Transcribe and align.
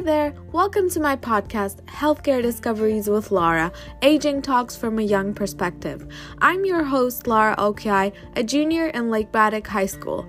Hi 0.00 0.04
there, 0.04 0.34
welcome 0.50 0.88
to 0.88 0.98
my 0.98 1.14
podcast, 1.14 1.82
Healthcare 1.84 2.40
Discoveries 2.40 3.06
with 3.10 3.30
Laura 3.30 3.70
Aging 4.00 4.40
Talks 4.40 4.74
from 4.74 4.98
a 4.98 5.02
Young 5.02 5.34
Perspective. 5.34 6.10
I'm 6.38 6.64
your 6.64 6.84
host, 6.84 7.26
Laura 7.26 7.54
Okiai, 7.58 8.14
a 8.34 8.42
junior 8.42 8.86
in 8.86 9.10
Lake 9.10 9.30
Braddock 9.30 9.66
High 9.66 9.84
School. 9.84 10.26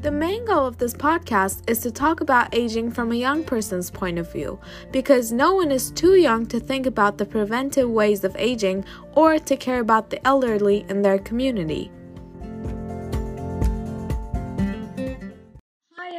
The 0.00 0.10
main 0.10 0.44
goal 0.44 0.66
of 0.66 0.78
this 0.78 0.94
podcast 0.94 1.70
is 1.70 1.78
to 1.82 1.92
talk 1.92 2.20
about 2.20 2.52
aging 2.52 2.90
from 2.90 3.12
a 3.12 3.14
young 3.14 3.44
person's 3.44 3.88
point 3.88 4.18
of 4.18 4.32
view, 4.32 4.58
because 4.90 5.30
no 5.30 5.54
one 5.54 5.70
is 5.70 5.92
too 5.92 6.16
young 6.16 6.44
to 6.46 6.58
think 6.58 6.86
about 6.86 7.18
the 7.18 7.24
preventive 7.24 7.88
ways 7.88 8.24
of 8.24 8.34
aging 8.36 8.84
or 9.12 9.38
to 9.38 9.56
care 9.56 9.78
about 9.78 10.10
the 10.10 10.26
elderly 10.26 10.84
in 10.88 11.02
their 11.02 11.20
community. 11.20 11.92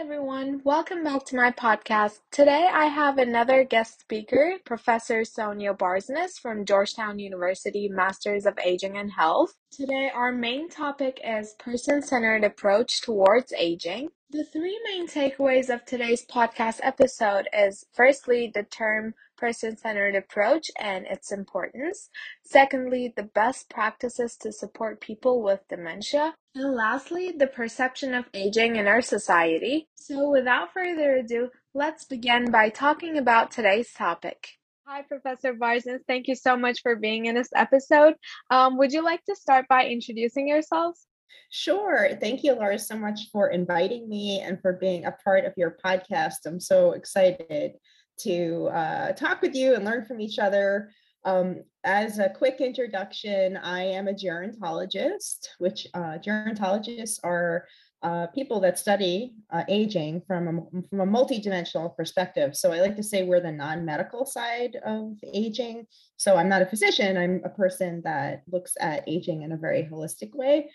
Everyone. 0.05 0.61
Welcome 0.63 1.03
back 1.03 1.25
to 1.25 1.35
my 1.35 1.49
podcast. 1.49 2.19
Today 2.29 2.69
I 2.71 2.85
have 2.85 3.17
another 3.17 3.63
guest 3.63 4.01
speaker, 4.01 4.59
Professor 4.63 5.25
Sonya 5.25 5.73
Barsness 5.73 6.37
from 6.39 6.63
Georgetown 6.63 7.17
University 7.17 7.89
Masters 7.89 8.45
of 8.45 8.59
Aging 8.63 8.99
and 8.99 9.11
Health. 9.11 9.55
Today 9.71 10.11
our 10.13 10.31
main 10.31 10.69
topic 10.69 11.19
is 11.25 11.55
person-centered 11.57 12.43
approach 12.43 13.01
towards 13.01 13.51
aging. 13.53 14.09
The 14.29 14.45
three 14.45 14.79
main 14.85 15.07
takeaways 15.07 15.73
of 15.73 15.83
today's 15.85 16.23
podcast 16.23 16.81
episode 16.83 17.47
is 17.51 17.87
firstly 17.91 18.51
the 18.53 18.61
term 18.61 19.15
person-centered 19.37 20.13
approach 20.13 20.69
and 20.79 21.07
its 21.07 21.31
importance. 21.31 22.09
Secondly, 22.43 23.11
the 23.15 23.23
best 23.23 23.71
practices 23.71 24.37
to 24.41 24.51
support 24.51 25.01
people 25.01 25.41
with 25.41 25.67
dementia. 25.67 26.35
And 26.55 26.73
lastly, 26.73 27.33
the 27.37 27.47
perception 27.47 28.13
of 28.13 28.25
aging 28.33 28.77
in 28.77 28.87
our 28.87 29.01
society. 29.01 29.89
So 29.95 30.29
without 30.29 30.73
further 30.73 31.17
ado, 31.17 31.49
let's 31.73 32.05
begin 32.05 32.49
by 32.49 32.69
talking 32.69 33.17
about 33.17 33.51
today's 33.51 33.91
topic. 33.91 34.47
Hi, 34.87 35.01
Professor 35.01 35.53
Barsness. 35.53 35.99
Thank 36.07 36.29
you 36.29 36.35
so 36.35 36.55
much 36.55 36.79
for 36.81 36.95
being 36.95 37.25
in 37.25 37.35
this 37.35 37.49
episode. 37.53 38.13
Um, 38.51 38.77
would 38.77 38.93
you 38.93 39.03
like 39.03 39.21
to 39.25 39.35
start 39.35 39.65
by 39.67 39.87
introducing 39.87 40.47
yourselves? 40.47 41.07
Sure. 41.51 42.11
Thank 42.21 42.45
you, 42.45 42.53
Laura, 42.53 42.79
so 42.79 42.97
much 42.97 43.31
for 43.33 43.49
inviting 43.49 44.07
me 44.07 44.39
and 44.39 44.61
for 44.61 44.73
being 44.73 45.03
a 45.03 45.11
part 45.11 45.43
of 45.43 45.53
your 45.57 45.77
podcast. 45.83 46.45
I'm 46.45 46.61
so 46.61 46.93
excited 46.93 47.73
to 48.19 48.69
uh, 48.73 49.11
talk 49.11 49.41
with 49.41 49.55
you 49.55 49.75
and 49.75 49.83
learn 49.83 50.05
from 50.05 50.21
each 50.21 50.39
other. 50.39 50.89
Um, 51.25 51.63
as 51.83 52.19
a 52.19 52.29
quick 52.29 52.61
introduction, 52.61 53.57
I 53.57 53.81
am 53.83 54.07
a 54.07 54.13
gerontologist, 54.13 55.47
which 55.57 55.87
uh, 55.95 56.19
gerontologists 56.23 57.19
are 57.23 57.65
uh, 58.03 58.27
people 58.27 58.59
that 58.59 58.77
study 58.77 59.33
uh, 59.51 59.63
aging 59.67 60.21
from 60.27 60.47
a, 60.47 60.81
from 60.89 60.99
a 60.99 61.11
multidimensional 61.11 61.95
perspective. 61.95 62.55
So 62.55 62.71
I 62.71 62.79
like 62.79 62.95
to 62.97 63.03
say 63.03 63.23
we're 63.23 63.39
the 63.39 63.51
non-medical 63.51 64.27
side 64.27 64.77
of 64.85 65.13
aging. 65.33 65.87
So 66.17 66.37
I'm 66.37 66.49
not 66.49 66.61
a 66.61 66.67
physician, 66.67 67.17
I'm 67.17 67.41
a 67.43 67.49
person 67.49 68.03
that 68.03 68.43
looks 68.47 68.73
at 68.79 69.03
aging 69.07 69.41
in 69.41 69.53
a 69.53 69.57
very 69.57 69.89
holistic 69.91 70.35
way. 70.35 70.69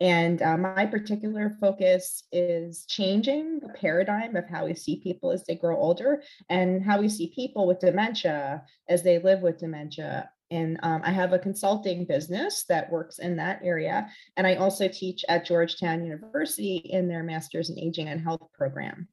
And 0.00 0.40
uh, 0.40 0.56
my 0.56 0.86
particular 0.86 1.56
focus 1.60 2.24
is 2.32 2.86
changing 2.86 3.60
the 3.60 3.68
paradigm 3.68 4.34
of 4.34 4.48
how 4.48 4.64
we 4.64 4.74
see 4.74 5.00
people 5.00 5.30
as 5.30 5.44
they 5.44 5.54
grow 5.54 5.76
older 5.76 6.22
and 6.48 6.82
how 6.82 7.00
we 7.00 7.08
see 7.08 7.32
people 7.34 7.66
with 7.66 7.80
dementia 7.80 8.62
as 8.88 9.02
they 9.02 9.18
live 9.18 9.40
with 9.40 9.58
dementia. 9.58 10.30
And 10.50 10.80
um, 10.82 11.02
I 11.04 11.10
have 11.10 11.32
a 11.32 11.38
consulting 11.38 12.06
business 12.06 12.64
that 12.64 12.90
works 12.90 13.18
in 13.18 13.36
that 13.36 13.60
area. 13.62 14.08
And 14.36 14.46
I 14.46 14.54
also 14.54 14.88
teach 14.88 15.22
at 15.28 15.44
Georgetown 15.44 16.04
University 16.04 16.76
in 16.76 17.06
their 17.06 17.22
Master's 17.22 17.68
in 17.68 17.78
Aging 17.78 18.08
and 18.08 18.20
Health 18.20 18.48
program. 18.54 19.06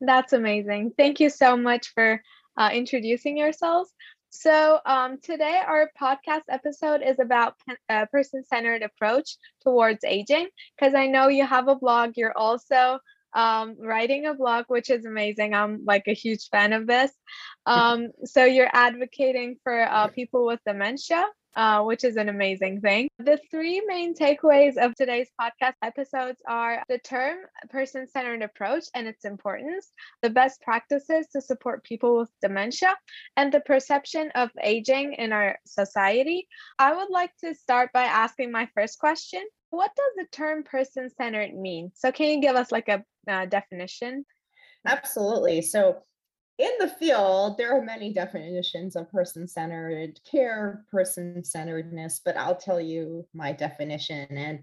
That's 0.00 0.32
amazing. 0.32 0.92
Thank 0.98 1.20
you 1.20 1.30
so 1.30 1.56
much 1.56 1.92
for 1.94 2.20
uh, 2.56 2.70
introducing 2.72 3.36
yourselves. 3.36 3.92
So, 4.30 4.80
um, 4.86 5.18
today 5.20 5.60
our 5.66 5.90
podcast 6.00 6.42
episode 6.48 7.02
is 7.02 7.18
about 7.18 7.54
a 7.88 8.06
person 8.06 8.44
centered 8.44 8.82
approach 8.82 9.36
towards 9.62 10.04
aging. 10.04 10.48
Because 10.78 10.94
I 10.94 11.06
know 11.06 11.28
you 11.28 11.44
have 11.44 11.68
a 11.68 11.74
blog, 11.74 12.12
you're 12.16 12.36
also 12.36 13.00
um, 13.34 13.76
writing 13.80 14.26
a 14.26 14.34
blog, 14.34 14.66
which 14.68 14.88
is 14.90 15.04
amazing. 15.04 15.54
I'm 15.54 15.84
like 15.84 16.04
a 16.06 16.14
huge 16.14 16.48
fan 16.50 16.72
of 16.72 16.86
this. 16.86 17.12
Um, 17.66 18.08
so, 18.24 18.44
you're 18.44 18.70
advocating 18.72 19.56
for 19.62 19.82
uh, 19.82 20.08
people 20.08 20.46
with 20.46 20.60
dementia 20.66 21.24
uh, 21.56 21.82
which 21.82 22.04
is 22.04 22.16
an 22.16 22.28
amazing 22.28 22.80
thing. 22.80 23.08
The 23.18 23.38
three 23.50 23.82
main 23.86 24.14
takeaways 24.14 24.76
of 24.76 24.94
today's 24.94 25.28
podcast 25.40 25.74
episodes 25.82 26.40
are 26.46 26.82
the 26.88 26.98
term 26.98 27.38
person 27.68 28.06
centered 28.06 28.42
approach 28.42 28.84
and 28.94 29.06
its 29.06 29.24
importance, 29.24 29.92
the 30.22 30.30
best 30.30 30.60
practices 30.62 31.26
to 31.32 31.40
support 31.40 31.84
people 31.84 32.18
with 32.18 32.30
dementia, 32.40 32.96
and 33.36 33.52
the 33.52 33.60
perception 33.60 34.30
of 34.34 34.50
aging 34.62 35.14
in 35.14 35.32
our 35.32 35.58
society. 35.66 36.48
I 36.78 36.94
would 36.94 37.10
like 37.10 37.32
to 37.44 37.54
start 37.54 37.90
by 37.92 38.04
asking 38.04 38.52
my 38.52 38.68
first 38.74 38.98
question 38.98 39.42
What 39.70 39.90
does 39.96 40.12
the 40.16 40.26
term 40.32 40.62
person 40.64 41.10
centered 41.10 41.54
mean? 41.54 41.92
So, 41.94 42.12
can 42.12 42.26
you 42.26 42.40
give 42.40 42.56
us 42.56 42.72
like 42.72 42.88
a 42.88 43.04
uh, 43.28 43.46
definition? 43.46 44.24
Absolutely. 44.86 45.62
So, 45.62 46.02
in 46.60 46.70
the 46.78 46.88
field, 46.88 47.56
there 47.56 47.74
are 47.74 47.82
many 47.82 48.12
definitions 48.12 48.94
of 48.94 49.10
person 49.10 49.48
centered 49.48 50.20
care, 50.30 50.84
person 50.90 51.42
centeredness, 51.42 52.20
but 52.22 52.36
I'll 52.36 52.54
tell 52.54 52.78
you 52.78 53.26
my 53.32 53.50
definition. 53.50 54.26
And 54.30 54.62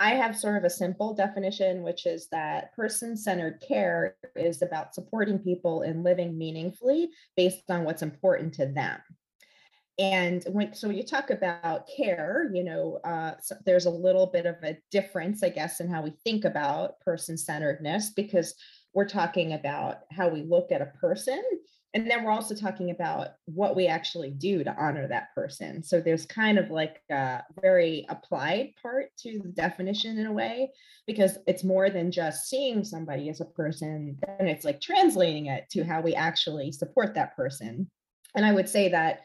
I 0.00 0.14
have 0.14 0.38
sort 0.38 0.56
of 0.56 0.64
a 0.64 0.70
simple 0.70 1.12
definition, 1.12 1.82
which 1.82 2.06
is 2.06 2.28
that 2.32 2.74
person 2.74 3.14
centered 3.14 3.62
care 3.66 4.16
is 4.34 4.62
about 4.62 4.94
supporting 4.94 5.38
people 5.38 5.82
in 5.82 6.02
living 6.02 6.38
meaningfully 6.38 7.10
based 7.36 7.70
on 7.70 7.84
what's 7.84 8.02
important 8.02 8.54
to 8.54 8.66
them. 8.66 9.00
And 9.98 10.42
when 10.48 10.74
so 10.74 10.88
when 10.88 10.96
you 10.96 11.04
talk 11.04 11.28
about 11.28 11.88
care, 11.94 12.50
you 12.54 12.64
know, 12.64 12.98
uh, 13.04 13.34
so 13.40 13.54
there's 13.66 13.86
a 13.86 13.90
little 13.90 14.26
bit 14.26 14.46
of 14.46 14.56
a 14.64 14.78
difference, 14.90 15.42
I 15.44 15.50
guess, 15.50 15.78
in 15.78 15.88
how 15.88 16.02
we 16.02 16.14
think 16.24 16.46
about 16.46 16.98
person 17.00 17.36
centeredness 17.36 18.10
because 18.10 18.54
we're 18.94 19.08
talking 19.08 19.52
about 19.52 20.00
how 20.10 20.28
we 20.28 20.42
look 20.42 20.72
at 20.72 20.80
a 20.80 20.92
person 21.00 21.42
and 21.94 22.10
then 22.10 22.24
we're 22.24 22.32
also 22.32 22.56
talking 22.56 22.90
about 22.90 23.28
what 23.44 23.76
we 23.76 23.86
actually 23.86 24.30
do 24.30 24.64
to 24.64 24.74
honor 24.76 25.06
that 25.06 25.32
person. 25.32 25.80
So 25.80 26.00
there's 26.00 26.26
kind 26.26 26.58
of 26.58 26.70
like 26.70 27.00
a 27.08 27.42
very 27.62 28.04
applied 28.08 28.72
part 28.82 29.10
to 29.20 29.38
the 29.38 29.50
definition 29.50 30.18
in 30.18 30.26
a 30.26 30.32
way 30.32 30.72
because 31.06 31.38
it's 31.46 31.62
more 31.62 31.90
than 31.90 32.10
just 32.10 32.48
seeing 32.48 32.82
somebody 32.82 33.28
as 33.28 33.40
a 33.40 33.44
person 33.44 34.18
then 34.26 34.48
it's 34.48 34.64
like 34.64 34.80
translating 34.80 35.46
it 35.46 35.66
to 35.70 35.84
how 35.84 36.00
we 36.00 36.16
actually 36.16 36.72
support 36.72 37.14
that 37.14 37.36
person. 37.36 37.88
And 38.34 38.44
i 38.44 38.50
would 38.50 38.68
say 38.68 38.88
that 38.88 39.20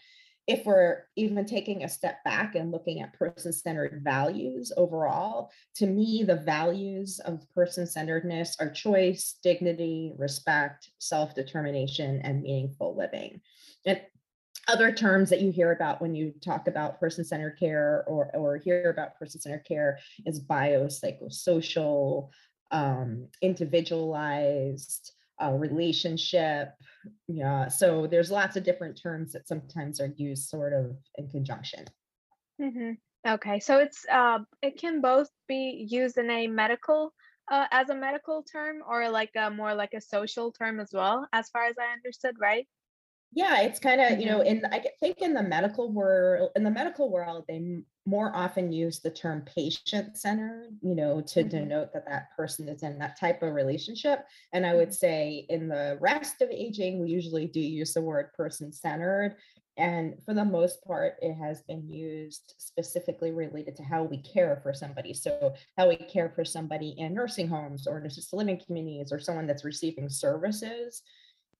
if 0.49 0.65
we're 0.65 1.03
even 1.15 1.45
taking 1.45 1.83
a 1.83 1.89
step 1.89 2.23
back 2.23 2.55
and 2.55 2.71
looking 2.71 3.01
at 3.01 3.13
person 3.13 3.53
centered 3.53 4.01
values 4.03 4.71
overall, 4.75 5.51
to 5.75 5.85
me, 5.85 6.23
the 6.23 6.37
values 6.37 7.19
of 7.19 7.47
person 7.53 7.85
centeredness 7.85 8.57
are 8.59 8.71
choice, 8.71 9.37
dignity, 9.43 10.11
respect, 10.17 10.89
self 10.97 11.35
determination, 11.35 12.19
and 12.23 12.41
meaningful 12.41 12.97
living. 12.97 13.41
And 13.85 14.01
other 14.67 14.91
terms 14.91 15.29
that 15.29 15.41
you 15.41 15.51
hear 15.51 15.71
about 15.71 16.01
when 16.01 16.15
you 16.15 16.33
talk 16.43 16.67
about 16.67 16.99
person 16.99 17.23
centered 17.23 17.59
care 17.59 18.03
or, 18.07 18.35
or 18.35 18.57
hear 18.57 18.89
about 18.89 19.19
person 19.19 19.39
centered 19.39 19.65
care 19.67 19.99
is 20.25 20.43
biopsychosocial, 20.43 22.29
um, 22.71 23.27
individualized, 23.43 25.11
uh, 25.43 25.51
relationship. 25.51 26.73
Yeah, 27.27 27.67
so 27.67 28.07
there's 28.07 28.31
lots 28.31 28.55
of 28.55 28.63
different 28.63 28.99
terms 29.01 29.33
that 29.33 29.47
sometimes 29.47 29.99
are 29.99 30.13
used 30.17 30.49
sort 30.49 30.73
of 30.73 30.97
in 31.15 31.29
conjunction. 31.29 31.85
Mm-hmm. 32.61 32.91
Okay, 33.27 33.59
so 33.59 33.79
it's 33.79 34.05
uh, 34.11 34.39
it 34.61 34.77
can 34.77 35.01
both 35.01 35.29
be 35.47 35.85
used 35.89 36.17
in 36.17 36.29
a 36.29 36.47
medical 36.47 37.13
uh, 37.51 37.65
as 37.71 37.89
a 37.89 37.95
medical 37.95 38.43
term 38.43 38.77
or 38.87 39.09
like 39.09 39.31
a 39.35 39.49
more 39.49 39.73
like 39.73 39.93
a 39.93 40.01
social 40.01 40.51
term 40.51 40.79
as 40.79 40.89
well, 40.93 41.27
as 41.33 41.49
far 41.49 41.65
as 41.65 41.75
I 41.79 41.93
understood, 41.93 42.35
right? 42.39 42.67
Yeah, 43.31 43.61
it's 43.61 43.79
kind 43.79 44.01
of, 44.01 44.19
you 44.19 44.25
know, 44.25 44.39
mm-hmm. 44.39 44.65
in 44.65 44.65
I 44.71 44.83
think 44.99 45.19
in 45.19 45.33
the 45.33 45.43
medical 45.43 45.91
world, 45.91 46.49
in 46.55 46.63
the 46.63 46.71
medical 46.71 47.11
world, 47.11 47.45
they 47.47 47.83
more 48.05 48.35
often 48.35 48.71
use 48.71 48.99
the 48.99 49.11
term 49.11 49.43
patient 49.43 50.17
centered, 50.17 50.71
you 50.81 50.95
know, 50.95 51.21
to 51.21 51.41
mm-hmm. 51.41 51.49
denote 51.49 51.93
that 51.93 52.07
that 52.07 52.35
person 52.35 52.67
is 52.67 52.81
in 52.81 52.97
that 52.97 53.19
type 53.19 53.43
of 53.43 53.53
relationship. 53.53 54.25
And 54.51 54.65
I 54.65 54.73
would 54.73 54.89
mm-hmm. 54.89 54.93
say 54.93 55.45
in 55.49 55.67
the 55.67 55.97
rest 56.01 56.41
of 56.41 56.49
aging, 56.49 57.01
we 57.01 57.09
usually 57.09 57.45
do 57.45 57.59
use 57.59 57.93
the 57.93 58.01
word 58.01 58.33
person 58.33 58.73
centered. 58.73 59.35
And 59.77 60.15
for 60.25 60.33
the 60.33 60.43
most 60.43 60.83
part, 60.83 61.13
it 61.21 61.35
has 61.35 61.61
been 61.61 61.87
used 61.87 62.55
specifically 62.57 63.31
related 63.31 63.77
to 63.77 63.83
how 63.83 64.03
we 64.03 64.17
care 64.17 64.59
for 64.61 64.73
somebody. 64.73 65.13
So, 65.13 65.53
how 65.77 65.87
we 65.87 65.95
care 65.95 66.33
for 66.35 66.43
somebody 66.43 66.95
in 66.97 67.13
nursing 67.13 67.47
homes 67.47 67.87
or 67.87 67.99
in 67.99 68.05
assisted 68.05 68.35
living 68.35 68.59
communities 68.65 69.13
or 69.13 69.19
someone 69.19 69.47
that's 69.47 69.63
receiving 69.63 70.09
services 70.09 71.01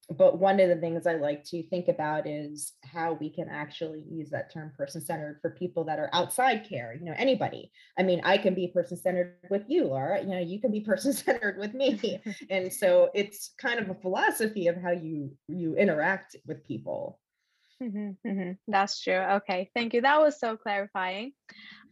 but 0.10 0.40
one 0.40 0.60
of 0.60 0.70
the 0.70 0.76
things 0.76 1.06
I 1.06 1.16
like 1.16 1.44
to 1.46 1.62
think 1.64 1.88
about 1.88 2.28
is 2.28 2.74
how 2.84 3.14
we 3.14 3.30
can 3.30 3.48
actually 3.48 4.04
use 4.10 4.32
that 4.32 4.52
term 4.52 4.72
person 4.76 5.02
centered 5.02 5.38
for 5.42 5.52
people 5.52 5.84
that 5.84 6.00
are 6.00 6.10
outside 6.14 6.68
care, 6.68 6.96
you 6.98 7.06
know, 7.06 7.14
anybody. 7.16 7.72
I 7.98 8.04
mean, 8.04 8.22
I 8.24 8.40
can 8.40 8.56
be 8.56 8.68
person 8.68 8.98
centered 8.98 9.36
with 9.52 9.64
you, 9.68 9.86
Laura, 9.86 10.20
you 10.22 10.30
know, 10.30 10.40
you 10.40 10.60
can 10.60 10.72
be 10.72 10.82
person 10.86 11.14
centered 11.14 11.60
with 11.60 11.74
me. 11.74 12.20
and 12.50 12.74
so 12.74 13.10
it's 13.14 13.54
kind 13.60 13.80
of 13.80 13.90
a 13.90 13.96
philosophy 13.96 14.68
of 14.68 14.82
how 14.82 14.92
you 14.92 15.32
you 15.48 15.76
interact 15.76 16.36
with 16.46 16.66
people. 16.66 17.20
Mm-hmm, 17.82 18.28
mm-hmm. 18.28 18.52
That's 18.68 19.00
true. 19.00 19.14
Okay, 19.14 19.70
thank 19.76 19.94
you. 19.94 20.02
That 20.02 20.20
was 20.20 20.40
so 20.40 20.58
clarifying. 20.58 21.32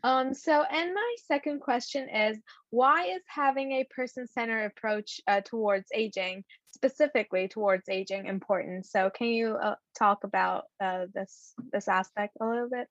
Um, 0.03 0.33
so, 0.33 0.63
and 0.63 0.93
my 0.93 1.15
second 1.27 1.61
question 1.61 2.09
is 2.09 2.37
why 2.69 3.05
is 3.05 3.21
having 3.27 3.71
a 3.73 3.87
person 3.95 4.27
centered 4.27 4.65
approach 4.65 5.21
uh, 5.27 5.41
towards 5.41 5.87
aging, 5.93 6.43
specifically 6.77 7.47
towards 7.47 7.89
aging, 7.89 8.27
important? 8.27 8.85
So, 8.85 9.09
can 9.09 9.27
you 9.27 9.55
uh, 9.55 9.75
talk 9.97 10.23
about 10.23 10.65
uh, 10.79 11.07
this 11.13 11.53
this 11.73 11.87
aspect 11.87 12.37
a 12.39 12.47
little 12.47 12.69
bit? 12.69 12.87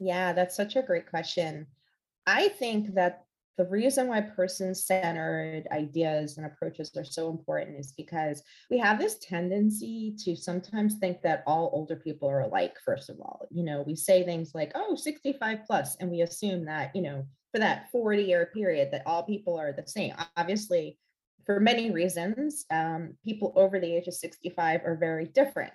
Yeah, 0.00 0.32
that's 0.32 0.56
such 0.56 0.76
a 0.76 0.82
great 0.82 1.08
question. 1.08 1.66
I 2.26 2.48
think 2.48 2.94
that 2.94 3.24
the 3.58 3.66
reason 3.66 4.06
why 4.06 4.20
person 4.20 4.72
centered 4.72 5.66
ideas 5.72 6.38
and 6.38 6.46
approaches 6.46 6.92
are 6.96 7.04
so 7.04 7.28
important 7.28 7.76
is 7.76 7.92
because 7.96 8.40
we 8.70 8.78
have 8.78 8.98
this 8.98 9.18
tendency 9.18 10.14
to 10.24 10.36
sometimes 10.36 10.94
think 10.94 11.20
that 11.22 11.42
all 11.44 11.70
older 11.72 11.96
people 11.96 12.28
are 12.28 12.42
alike, 12.42 12.76
first 12.84 13.10
of 13.10 13.20
all. 13.20 13.48
You 13.50 13.64
know, 13.64 13.82
we 13.84 13.96
say 13.96 14.22
things 14.22 14.52
like, 14.54 14.70
oh, 14.76 14.94
65 14.94 15.58
plus, 15.66 15.96
and 15.96 16.08
we 16.08 16.22
assume 16.22 16.64
that, 16.66 16.94
you 16.94 17.02
know, 17.02 17.26
for 17.52 17.58
that 17.58 17.90
40 17.90 18.22
year 18.22 18.50
period, 18.54 18.90
that 18.92 19.02
all 19.06 19.24
people 19.24 19.58
are 19.58 19.72
the 19.72 19.86
same. 19.86 20.14
Obviously, 20.36 20.96
for 21.48 21.60
many 21.60 21.90
reasons, 21.90 22.66
um, 22.70 23.14
people 23.24 23.54
over 23.56 23.80
the 23.80 23.96
age 23.96 24.06
of 24.06 24.12
65 24.12 24.82
are 24.84 24.98
very 24.98 25.24
different. 25.24 25.72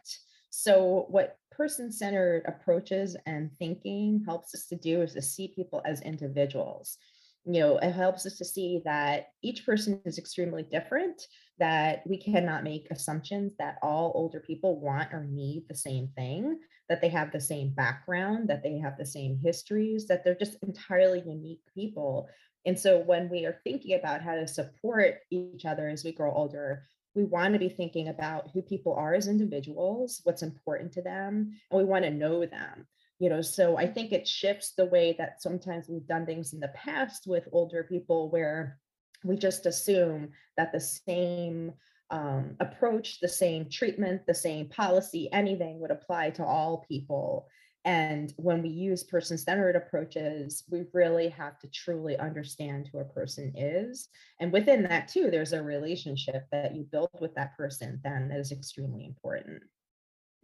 So, 0.51 1.07
what 1.09 1.37
person 1.49 1.91
centered 1.91 2.43
approaches 2.45 3.17
and 3.25 3.49
thinking 3.57 4.23
helps 4.23 4.53
us 4.53 4.67
to 4.67 4.75
do 4.75 5.01
is 5.01 5.13
to 5.13 5.21
see 5.23 5.51
people 5.55 5.81
as 5.83 6.01
individuals 6.01 6.97
you 7.45 7.59
know 7.59 7.77
it 7.77 7.91
helps 7.91 8.25
us 8.25 8.37
to 8.37 8.45
see 8.45 8.81
that 8.85 9.27
each 9.41 9.65
person 9.65 10.01
is 10.05 10.17
extremely 10.17 10.63
different 10.63 11.27
that 11.59 12.01
we 12.07 12.17
cannot 12.17 12.63
make 12.63 12.87
assumptions 12.89 13.53
that 13.59 13.77
all 13.81 14.11
older 14.15 14.39
people 14.39 14.79
want 14.79 15.13
or 15.13 15.25
need 15.25 15.63
the 15.67 15.75
same 15.75 16.07
thing 16.15 16.59
that 16.89 17.01
they 17.01 17.09
have 17.09 17.31
the 17.31 17.39
same 17.39 17.69
background 17.73 18.47
that 18.49 18.63
they 18.63 18.77
have 18.77 18.97
the 18.97 19.05
same 19.05 19.39
histories 19.43 20.07
that 20.07 20.23
they're 20.23 20.35
just 20.35 20.57
entirely 20.63 21.21
unique 21.25 21.61
people 21.73 22.27
and 22.65 22.80
so 22.80 23.00
when 23.00 23.30
we 23.30 23.45
are 23.45 23.60
thinking 23.63 23.98
about 23.98 24.21
how 24.21 24.36
to 24.36 24.48
support 24.48 25.19
each 25.30 25.65
other 25.65 25.88
as 25.88 26.04
we 26.04 26.12
grow 26.12 26.33
older 26.33 26.83
we 27.15 27.24
want 27.24 27.54
to 27.54 27.60
be 27.60 27.69
thinking 27.69 28.07
about 28.07 28.50
who 28.54 28.62
people 28.62 28.94
are 28.94 29.13
as 29.13 29.27
individuals 29.27 30.21
what's 30.24 30.42
important 30.42 30.92
to 30.92 31.01
them 31.01 31.54
and 31.69 31.77
we 31.77 31.86
want 31.86 32.04
to 32.04 32.12
know 32.12 32.45
them 32.45 32.88
you 33.19 33.30
know? 33.30 33.42
So 33.42 33.77
i 33.77 33.88
think 33.88 34.12
it 34.12 34.27
shifts 34.27 34.74
the 34.75 34.86
way 34.86 35.15
that 35.18 35.42
sometimes 35.42 35.88
we've 35.88 36.07
done 36.07 36.25
things 36.25 36.54
in 36.54 36.60
the 36.60 36.69
past 36.69 37.25
with 37.27 37.48
older 37.51 37.83
people 37.83 38.30
where 38.30 38.80
we 39.24 39.38
just 39.38 39.65
assume 39.65 40.30
that 40.57 40.71
the 40.71 40.80
same 40.80 41.74
um, 42.10 42.56
approach 42.60 43.19
the 43.19 43.27
same 43.27 43.69
treatment 43.69 44.21
the 44.27 44.36
same 44.36 44.68
policy 44.68 45.30
anything 45.31 45.80
would 45.80 45.89
apply 45.92 46.31
to 46.31 46.44
all 46.44 46.86
people 46.88 47.48
and 47.85 48.33
when 48.38 48.62
we 48.62 48.69
use 48.69 49.03
person 49.03 49.38
centered 49.38 49.75
approaches, 49.75 50.63
we 50.69 50.83
really 50.94 51.27
have 51.30 51.59
to 51.59 51.68
truly 51.68 52.18
understand 52.18 52.89
who 52.91 53.00
a 53.00 53.06
person 53.06 53.53
is. 53.56 54.07
And 54.39 54.53
within 54.53 54.83
that, 54.83 55.09
too, 55.09 55.30
there's 55.30 55.53
a 55.53 55.62
relationship 55.62 56.45
that 56.51 56.75
you 56.75 56.83
build 56.83 57.09
with 57.19 57.35
that 57.35 57.57
person, 57.57 58.00
then 58.03 58.30
that 58.30 58.39
is 58.39 58.51
extremely 58.51 59.06
important. 59.06 59.63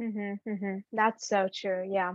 Mm-hmm, 0.01 0.49
mm-hmm. 0.49 0.77
That's 0.93 1.27
so 1.27 1.49
true. 1.53 1.85
Yeah. 1.89 2.13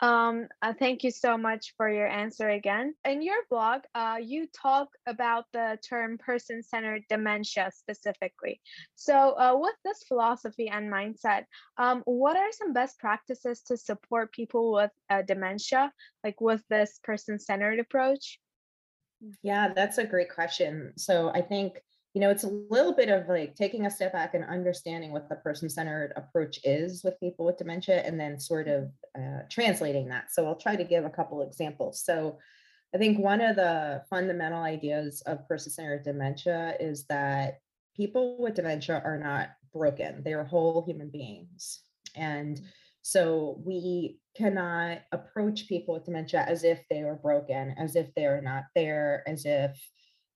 Um, 0.00 0.46
uh, 0.62 0.74
thank 0.78 1.02
you 1.02 1.10
so 1.10 1.36
much 1.36 1.74
for 1.76 1.90
your 1.90 2.06
answer 2.06 2.48
again. 2.48 2.94
In 3.04 3.20
your 3.20 3.38
blog, 3.50 3.80
uh, 3.94 4.18
you 4.22 4.46
talk 4.46 4.88
about 5.06 5.46
the 5.52 5.78
term 5.88 6.18
person 6.18 6.62
centered 6.62 7.02
dementia 7.08 7.72
specifically. 7.74 8.60
So, 8.94 9.32
uh, 9.36 9.56
with 9.58 9.74
this 9.84 10.04
philosophy 10.06 10.68
and 10.68 10.92
mindset, 10.92 11.46
um, 11.78 12.02
what 12.04 12.36
are 12.36 12.52
some 12.52 12.72
best 12.72 13.00
practices 13.00 13.62
to 13.62 13.76
support 13.76 14.32
people 14.32 14.72
with 14.72 14.92
uh, 15.10 15.22
dementia, 15.22 15.92
like 16.22 16.40
with 16.40 16.62
this 16.70 17.00
person 17.02 17.40
centered 17.40 17.80
approach? 17.80 18.38
Yeah, 19.42 19.72
that's 19.74 19.98
a 19.98 20.06
great 20.06 20.32
question. 20.32 20.92
So, 20.96 21.30
I 21.30 21.42
think 21.42 21.82
you 22.14 22.20
know, 22.20 22.30
it's 22.30 22.44
a 22.44 22.60
little 22.70 22.94
bit 22.94 23.10
of 23.10 23.28
like 23.28 23.54
taking 23.54 23.86
a 23.86 23.90
step 23.90 24.12
back 24.12 24.34
and 24.34 24.44
understanding 24.44 25.12
what 25.12 25.28
the 25.28 25.36
person 25.36 25.68
centered 25.68 26.12
approach 26.16 26.58
is 26.64 27.04
with 27.04 27.20
people 27.20 27.44
with 27.44 27.58
dementia 27.58 28.02
and 28.04 28.18
then 28.18 28.40
sort 28.40 28.66
of 28.66 28.90
uh, 29.16 29.40
translating 29.50 30.08
that. 30.08 30.32
So 30.32 30.46
I'll 30.46 30.56
try 30.56 30.74
to 30.74 30.84
give 30.84 31.04
a 31.04 31.10
couple 31.10 31.42
examples. 31.42 32.02
So 32.02 32.38
I 32.94 32.98
think 32.98 33.18
one 33.18 33.40
of 33.40 33.56
the 33.56 34.02
fundamental 34.08 34.62
ideas 34.62 35.22
of 35.26 35.46
person 35.46 35.70
centered 35.70 36.04
dementia 36.04 36.76
is 36.80 37.04
that 37.06 37.58
people 37.94 38.38
with 38.38 38.54
dementia 38.54 39.02
are 39.04 39.18
not 39.18 39.50
broken, 39.72 40.22
they 40.24 40.32
are 40.32 40.44
whole 40.44 40.84
human 40.86 41.10
beings. 41.10 41.80
And 42.16 42.56
mm. 42.56 42.64
so 43.02 43.60
we 43.64 44.18
cannot 44.34 45.00
approach 45.12 45.68
people 45.68 45.94
with 45.94 46.06
dementia 46.06 46.44
as 46.48 46.64
if 46.64 46.80
they 46.88 47.02
are 47.02 47.16
broken, 47.16 47.74
as 47.76 47.96
if 47.96 48.06
they're 48.14 48.40
not 48.40 48.64
there, 48.74 49.22
as 49.26 49.44
if 49.44 49.78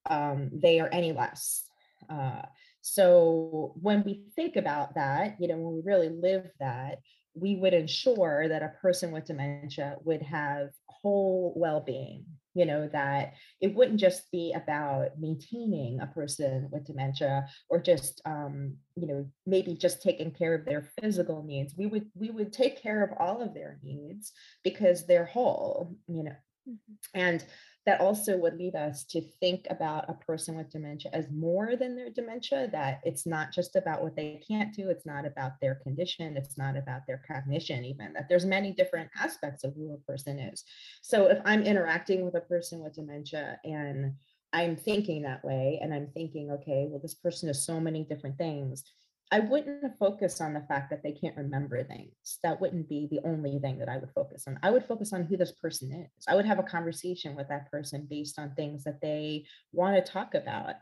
um, 0.08 0.50
they 0.52 0.80
are 0.80 0.88
any 0.92 1.12
less. 1.12 1.64
Uh, 2.08 2.42
so 2.80 3.74
when 3.80 4.02
we 4.04 4.24
think 4.34 4.56
about 4.56 4.94
that, 4.96 5.36
you 5.38 5.48
know, 5.48 5.56
when 5.56 5.74
we 5.74 5.82
really 5.84 6.08
live 6.08 6.48
that, 6.58 6.98
we 7.34 7.56
would 7.56 7.72
ensure 7.72 8.48
that 8.48 8.62
a 8.62 8.74
person 8.80 9.12
with 9.12 9.26
dementia 9.26 9.96
would 10.04 10.22
have 10.22 10.70
whole 10.88 11.52
well-being 11.56 12.24
you 12.54 12.66
know 12.66 12.88
that 12.92 13.34
it 13.60 13.74
wouldn't 13.74 14.00
just 14.00 14.30
be 14.30 14.52
about 14.52 15.18
maintaining 15.18 16.00
a 16.00 16.06
person 16.06 16.68
with 16.70 16.84
dementia 16.84 17.46
or 17.68 17.80
just 17.80 18.20
um, 18.24 18.76
you 18.94 19.06
know 19.06 19.26
maybe 19.46 19.74
just 19.74 20.02
taking 20.02 20.30
care 20.30 20.54
of 20.54 20.64
their 20.64 20.88
physical 21.00 21.42
needs 21.42 21.74
we 21.76 21.86
would 21.86 22.06
we 22.14 22.30
would 22.30 22.52
take 22.52 22.82
care 22.82 23.02
of 23.02 23.10
all 23.18 23.42
of 23.42 23.54
their 23.54 23.78
needs 23.82 24.32
because 24.62 25.06
they're 25.06 25.24
whole 25.24 25.94
you 26.08 26.24
know 26.24 26.36
mm-hmm. 26.68 26.94
and 27.14 27.44
that 27.84 28.00
also 28.00 28.36
would 28.36 28.56
lead 28.56 28.76
us 28.76 29.04
to 29.04 29.20
think 29.40 29.66
about 29.68 30.08
a 30.08 30.14
person 30.14 30.56
with 30.56 30.70
dementia 30.70 31.10
as 31.12 31.26
more 31.30 31.74
than 31.76 31.96
their 31.96 32.10
dementia, 32.10 32.68
that 32.70 33.00
it's 33.04 33.26
not 33.26 33.52
just 33.52 33.74
about 33.74 34.02
what 34.02 34.14
they 34.14 34.40
can't 34.46 34.72
do, 34.72 34.88
it's 34.88 35.06
not 35.06 35.26
about 35.26 35.52
their 35.60 35.76
condition, 35.76 36.36
it's 36.36 36.56
not 36.56 36.76
about 36.76 37.00
their 37.06 37.22
cognition, 37.26 37.84
even 37.84 38.12
that 38.12 38.28
there's 38.28 38.46
many 38.46 38.72
different 38.72 39.10
aspects 39.20 39.64
of 39.64 39.74
who 39.74 39.92
a 39.94 40.10
person 40.10 40.38
is. 40.38 40.64
So 41.02 41.26
if 41.26 41.40
I'm 41.44 41.62
interacting 41.62 42.24
with 42.24 42.36
a 42.36 42.40
person 42.40 42.80
with 42.80 42.94
dementia 42.94 43.58
and 43.64 44.14
I'm 44.52 44.76
thinking 44.76 45.22
that 45.22 45.44
way, 45.44 45.80
and 45.82 45.94
I'm 45.94 46.08
thinking, 46.14 46.50
okay, 46.50 46.86
well, 46.88 47.00
this 47.00 47.14
person 47.14 47.48
is 47.48 47.64
so 47.64 47.80
many 47.80 48.04
different 48.04 48.36
things 48.36 48.84
I 49.32 49.40
wouldn't 49.40 49.98
focus 49.98 50.42
on 50.42 50.52
the 50.52 50.60
fact 50.60 50.90
that 50.90 51.02
they 51.02 51.12
can't 51.12 51.36
remember 51.38 51.82
things. 51.82 52.12
That 52.42 52.60
wouldn't 52.60 52.86
be 52.86 53.08
the 53.10 53.20
only 53.24 53.58
thing 53.58 53.78
that 53.78 53.88
I 53.88 53.96
would 53.96 54.10
focus 54.14 54.44
on. 54.46 54.58
I 54.62 54.70
would 54.70 54.84
focus 54.84 55.14
on 55.14 55.24
who 55.24 55.38
this 55.38 55.52
person 55.52 55.90
is. 55.90 56.24
I 56.28 56.34
would 56.34 56.44
have 56.44 56.58
a 56.58 56.62
conversation 56.62 57.34
with 57.34 57.48
that 57.48 57.70
person 57.70 58.06
based 58.10 58.38
on 58.38 58.54
things 58.54 58.84
that 58.84 59.00
they 59.00 59.46
want 59.72 59.96
to 59.96 60.12
talk 60.12 60.34
about. 60.34 60.74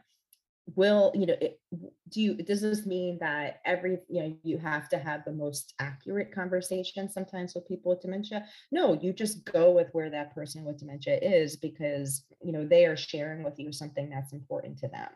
Will, 0.75 1.13
you 1.15 1.27
know, 1.27 1.37
it, 1.41 1.61
do 2.09 2.21
you, 2.21 2.35
does 2.35 2.61
this 2.61 2.87
mean 2.87 3.19
that 3.21 3.61
every, 3.65 3.99
you 4.09 4.23
know, 4.23 4.37
you 4.43 4.59
have 4.59 4.89
to 4.89 4.99
have 4.99 5.25
the 5.25 5.33
most 5.33 5.75
accurate 5.79 6.35
conversation 6.35 7.09
sometimes 7.09 7.55
with 7.55 7.69
people 7.69 7.91
with 7.91 8.01
dementia? 8.01 8.45
No, 8.73 8.99
you 9.01 9.13
just 9.13 9.45
go 9.45 9.71
with 9.71 9.91
where 9.93 10.11
that 10.11 10.35
person 10.35 10.65
with 10.65 10.79
dementia 10.79 11.19
is 11.23 11.57
because, 11.57 12.25
you 12.43 12.51
know, 12.51 12.67
they 12.67 12.85
are 12.87 12.97
sharing 12.97 13.45
with 13.45 13.61
you 13.61 13.73
something 13.73 14.11
that's 14.11 14.33
important 14.33 14.77
to 14.79 14.89
them. 14.89 15.11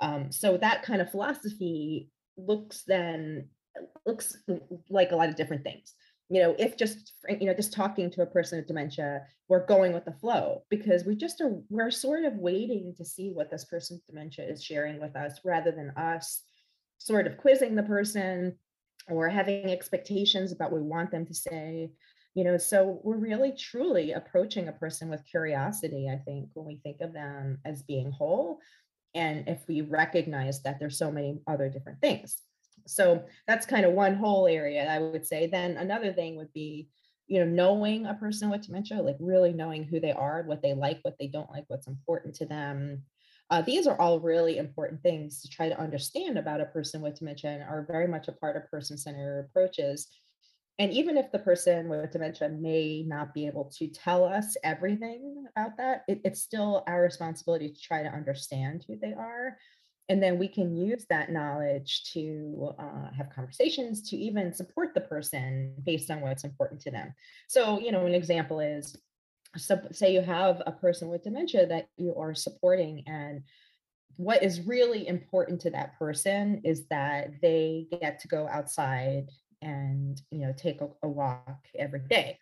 Um, 0.00 0.32
so 0.32 0.56
that 0.56 0.82
kind 0.82 1.02
of 1.02 1.10
philosophy 1.10 2.08
looks 2.36 2.84
then 2.86 3.48
looks 4.06 4.36
like 4.90 5.12
a 5.12 5.16
lot 5.16 5.28
of 5.28 5.36
different 5.36 5.64
things. 5.64 5.94
You 6.28 6.42
know 6.42 6.56
if 6.58 6.76
just 6.78 7.12
you 7.28 7.46
know 7.46 7.54
just 7.54 7.74
talking 7.74 8.10
to 8.10 8.22
a 8.22 8.26
person 8.26 8.58
with 8.58 8.66
dementia 8.66 9.22
we're 9.48 9.66
going 9.66 9.92
with 9.92 10.06
the 10.06 10.12
flow 10.12 10.62
because 10.70 11.04
we 11.04 11.14
just 11.14 11.40
are 11.42 11.60
we're 11.68 11.90
sort 11.90 12.24
of 12.24 12.34
waiting 12.36 12.94
to 12.96 13.04
see 13.04 13.32
what 13.32 13.50
this 13.50 13.66
person 13.66 13.96
with 13.96 14.06
dementia 14.06 14.48
is 14.48 14.64
sharing 14.64 14.98
with 14.98 15.14
us 15.14 15.40
rather 15.44 15.70
than 15.70 15.90
us 15.90 16.42
sort 16.96 17.26
of 17.26 17.36
quizzing 17.36 17.74
the 17.74 17.82
person 17.82 18.56
or 19.08 19.28
having 19.28 19.70
expectations 19.70 20.52
about 20.52 20.72
what 20.72 20.80
we 20.80 20.88
want 20.88 21.10
them 21.10 21.26
to 21.26 21.34
say. 21.34 21.90
You 22.34 22.44
know 22.44 22.56
so 22.56 23.00
we're 23.02 23.18
really 23.18 23.52
truly 23.52 24.12
approaching 24.12 24.68
a 24.68 24.72
person 24.72 25.10
with 25.10 25.26
curiosity 25.26 26.08
i 26.10 26.16
think 26.16 26.48
when 26.54 26.64
we 26.64 26.76
think 26.76 27.02
of 27.02 27.12
them 27.12 27.58
as 27.66 27.82
being 27.82 28.10
whole 28.10 28.58
and 29.14 29.48
if 29.48 29.60
we 29.68 29.82
recognize 29.82 30.62
that 30.62 30.78
there's 30.78 30.98
so 30.98 31.10
many 31.10 31.40
other 31.46 31.68
different 31.68 32.00
things. 32.00 32.38
So 32.86 33.24
that's 33.46 33.66
kind 33.66 33.84
of 33.84 33.92
one 33.92 34.14
whole 34.14 34.46
area 34.46 34.90
i 34.90 34.98
would 34.98 35.26
say. 35.26 35.46
Then 35.46 35.76
another 35.76 36.12
thing 36.12 36.36
would 36.36 36.52
be 36.52 36.88
you 37.28 37.38
know 37.38 37.46
knowing 37.46 38.06
a 38.06 38.14
person 38.14 38.50
with 38.50 38.66
dementia 38.66 39.00
like 39.00 39.16
really 39.20 39.52
knowing 39.52 39.84
who 39.84 40.00
they 40.00 40.10
are 40.10 40.42
what 40.42 40.60
they 40.60 40.74
like 40.74 40.98
what 41.02 41.16
they 41.18 41.28
don't 41.28 41.50
like 41.50 41.64
what's 41.68 41.86
important 41.86 42.34
to 42.36 42.46
them. 42.46 43.02
Uh, 43.50 43.60
these 43.60 43.86
are 43.86 44.00
all 44.00 44.18
really 44.18 44.56
important 44.56 45.02
things 45.02 45.42
to 45.42 45.48
try 45.48 45.68
to 45.68 45.78
understand 45.78 46.38
about 46.38 46.60
a 46.60 46.66
person 46.66 47.02
with 47.02 47.18
dementia 47.18 47.50
and 47.50 47.62
are 47.62 47.86
very 47.86 48.08
much 48.08 48.28
a 48.28 48.32
part 48.32 48.56
of 48.56 48.70
person 48.70 48.96
centered 48.96 49.40
approaches. 49.40 50.08
And 50.82 50.92
even 50.92 51.16
if 51.16 51.30
the 51.30 51.38
person 51.38 51.88
with 51.88 52.10
dementia 52.10 52.48
may 52.48 53.04
not 53.06 53.32
be 53.32 53.46
able 53.46 53.70
to 53.78 53.86
tell 53.86 54.24
us 54.24 54.56
everything 54.64 55.44
about 55.56 55.76
that, 55.76 56.02
it, 56.08 56.20
it's 56.24 56.42
still 56.42 56.82
our 56.88 57.02
responsibility 57.02 57.68
to 57.68 57.80
try 57.80 58.02
to 58.02 58.08
understand 58.08 58.84
who 58.88 58.96
they 58.96 59.12
are. 59.12 59.56
And 60.08 60.20
then 60.20 60.40
we 60.40 60.48
can 60.48 60.74
use 60.74 61.06
that 61.08 61.30
knowledge 61.30 62.02
to 62.14 62.74
uh, 62.80 63.12
have 63.16 63.30
conversations 63.30 64.10
to 64.10 64.16
even 64.16 64.52
support 64.52 64.92
the 64.92 65.02
person 65.02 65.72
based 65.84 66.10
on 66.10 66.20
what's 66.20 66.42
important 66.42 66.80
to 66.80 66.90
them. 66.90 67.14
So, 67.46 67.78
you 67.78 67.92
know, 67.92 68.04
an 68.04 68.14
example 68.14 68.58
is 68.58 68.96
so 69.56 69.80
say 69.92 70.12
you 70.12 70.22
have 70.22 70.62
a 70.66 70.72
person 70.72 71.06
with 71.06 71.22
dementia 71.22 71.64
that 71.66 71.86
you 71.96 72.12
are 72.16 72.34
supporting 72.34 73.04
and 73.06 73.44
what 74.16 74.42
is 74.42 74.62
really 74.62 75.06
important 75.06 75.60
to 75.60 75.70
that 75.70 75.96
person 75.96 76.60
is 76.64 76.86
that 76.88 77.40
they 77.40 77.86
get 78.00 78.18
to 78.18 78.28
go 78.28 78.48
outside 78.48 79.28
and 79.62 80.20
you 80.30 80.40
know 80.40 80.52
take 80.56 80.80
a, 80.80 80.88
a 81.02 81.08
walk 81.08 81.66
every 81.78 82.02
day. 82.08 82.38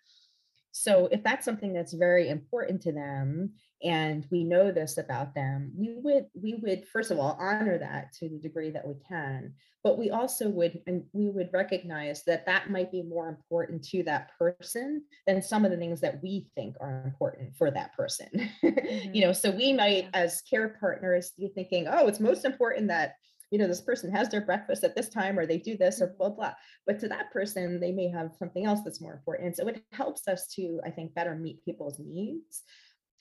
So 0.73 1.09
if 1.11 1.23
that's 1.23 1.45
something 1.45 1.73
that's 1.73 1.93
very 1.93 2.29
important 2.29 2.81
to 2.83 2.91
them 2.91 3.53
and 3.83 4.27
we 4.31 4.43
know 4.43 4.71
this 4.71 4.97
about 4.97 5.33
them 5.33 5.71
we 5.75 5.95
would 5.97 6.25
we 6.39 6.55
would 6.61 6.87
first 6.87 7.11
of 7.11 7.19
all 7.19 7.37
honor 7.39 7.77
that 7.77 8.13
to 8.13 8.29
the 8.29 8.37
degree 8.37 8.69
that 8.69 8.87
we 8.87 8.93
can 9.07 9.53
but 9.83 9.97
we 9.97 10.11
also 10.11 10.49
would 10.49 10.79
and 10.85 11.03
we 11.13 11.29
would 11.29 11.49
recognize 11.51 12.23
that 12.23 12.45
that 12.45 12.69
might 12.69 12.91
be 12.91 13.01
more 13.01 13.27
important 13.27 13.83
to 13.83 14.03
that 14.03 14.29
person 14.37 15.01
than 15.25 15.41
some 15.41 15.65
of 15.65 15.71
the 15.71 15.77
things 15.77 15.99
that 16.01 16.21
we 16.21 16.47
think 16.55 16.75
are 16.79 17.01
important 17.05 17.55
for 17.55 17.71
that 17.71 17.93
person. 17.95 18.27
Mm-hmm. 18.61 19.13
you 19.13 19.21
know 19.21 19.33
so 19.33 19.51
we 19.51 19.73
might 19.73 20.07
as 20.13 20.41
care 20.41 20.75
partners 20.79 21.31
be 21.37 21.49
thinking 21.53 21.87
oh 21.89 22.07
it's 22.07 22.19
most 22.19 22.45
important 22.45 22.87
that 22.87 23.15
you 23.51 23.59
know 23.59 23.67
this 23.67 23.81
person 23.81 24.11
has 24.11 24.29
their 24.29 24.41
breakfast 24.41 24.83
at 24.83 24.95
this 24.95 25.09
time 25.09 25.37
or 25.37 25.45
they 25.45 25.57
do 25.57 25.77
this 25.77 26.01
or 26.01 26.07
mm-hmm. 26.07 26.17
blah 26.17 26.29
blah. 26.29 26.53
But 26.87 26.99
to 27.01 27.07
that 27.09 27.31
person 27.31 27.79
they 27.79 27.91
may 27.91 28.09
have 28.09 28.31
something 28.39 28.65
else 28.65 28.79
that's 28.83 29.01
more 29.01 29.13
important. 29.13 29.57
So 29.57 29.67
it 29.67 29.83
helps 29.91 30.27
us 30.27 30.47
to 30.55 30.79
i 30.85 30.89
think 30.89 31.13
better 31.13 31.35
meet 31.35 31.63
people's 31.63 31.99
needs. 31.99 32.63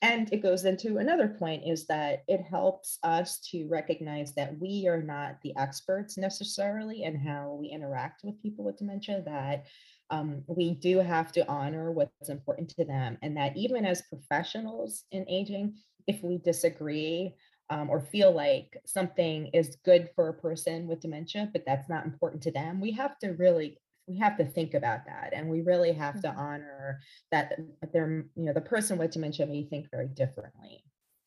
And 0.02 0.32
it 0.32 0.42
goes 0.42 0.64
into 0.64 0.96
another 0.96 1.28
point 1.28 1.64
is 1.66 1.86
that 1.88 2.24
it 2.26 2.40
helps 2.40 2.98
us 3.02 3.38
to 3.50 3.68
recognize 3.68 4.34
that 4.34 4.58
we 4.58 4.86
are 4.88 5.02
not 5.02 5.42
the 5.42 5.54
experts 5.58 6.16
necessarily 6.16 7.02
in 7.02 7.20
how 7.20 7.58
we 7.60 7.68
interact 7.68 8.22
with 8.24 8.40
people 8.40 8.64
with 8.64 8.78
dementia 8.78 9.22
that 9.26 9.66
um, 10.08 10.42
we 10.46 10.72
do 10.72 11.00
have 11.00 11.32
to 11.32 11.46
honor 11.48 11.92
what's 11.92 12.30
important 12.30 12.70
to 12.70 12.84
them. 12.86 13.18
And 13.20 13.36
that 13.36 13.56
even 13.58 13.84
as 13.84 14.02
professionals 14.08 15.04
in 15.12 15.28
aging 15.28 15.74
if 16.06 16.22
we 16.22 16.38
disagree 16.38 17.34
um, 17.70 17.88
or 17.88 18.00
feel 18.00 18.32
like 18.32 18.76
something 18.84 19.46
is 19.54 19.76
good 19.84 20.10
for 20.14 20.28
a 20.28 20.34
person 20.34 20.86
with 20.86 21.00
dementia, 21.00 21.48
but 21.52 21.64
that's 21.64 21.88
not 21.88 22.04
important 22.04 22.42
to 22.42 22.50
them, 22.50 22.80
we 22.80 22.90
have 22.92 23.18
to 23.20 23.30
really 23.30 23.78
we 24.10 24.18
have 24.18 24.36
to 24.36 24.44
think 24.44 24.74
about 24.74 25.06
that 25.06 25.30
and 25.32 25.48
we 25.48 25.60
really 25.60 25.92
have 25.92 26.16
mm-hmm. 26.16 26.34
to 26.34 26.40
honor 26.40 27.00
that 27.30 27.52
they're 27.92 28.24
you 28.34 28.44
know 28.44 28.52
the 28.52 28.60
person 28.60 28.98
with 28.98 29.12
dementia 29.12 29.46
may 29.46 29.62
think 29.62 29.88
very 29.90 30.08
differently 30.08 30.82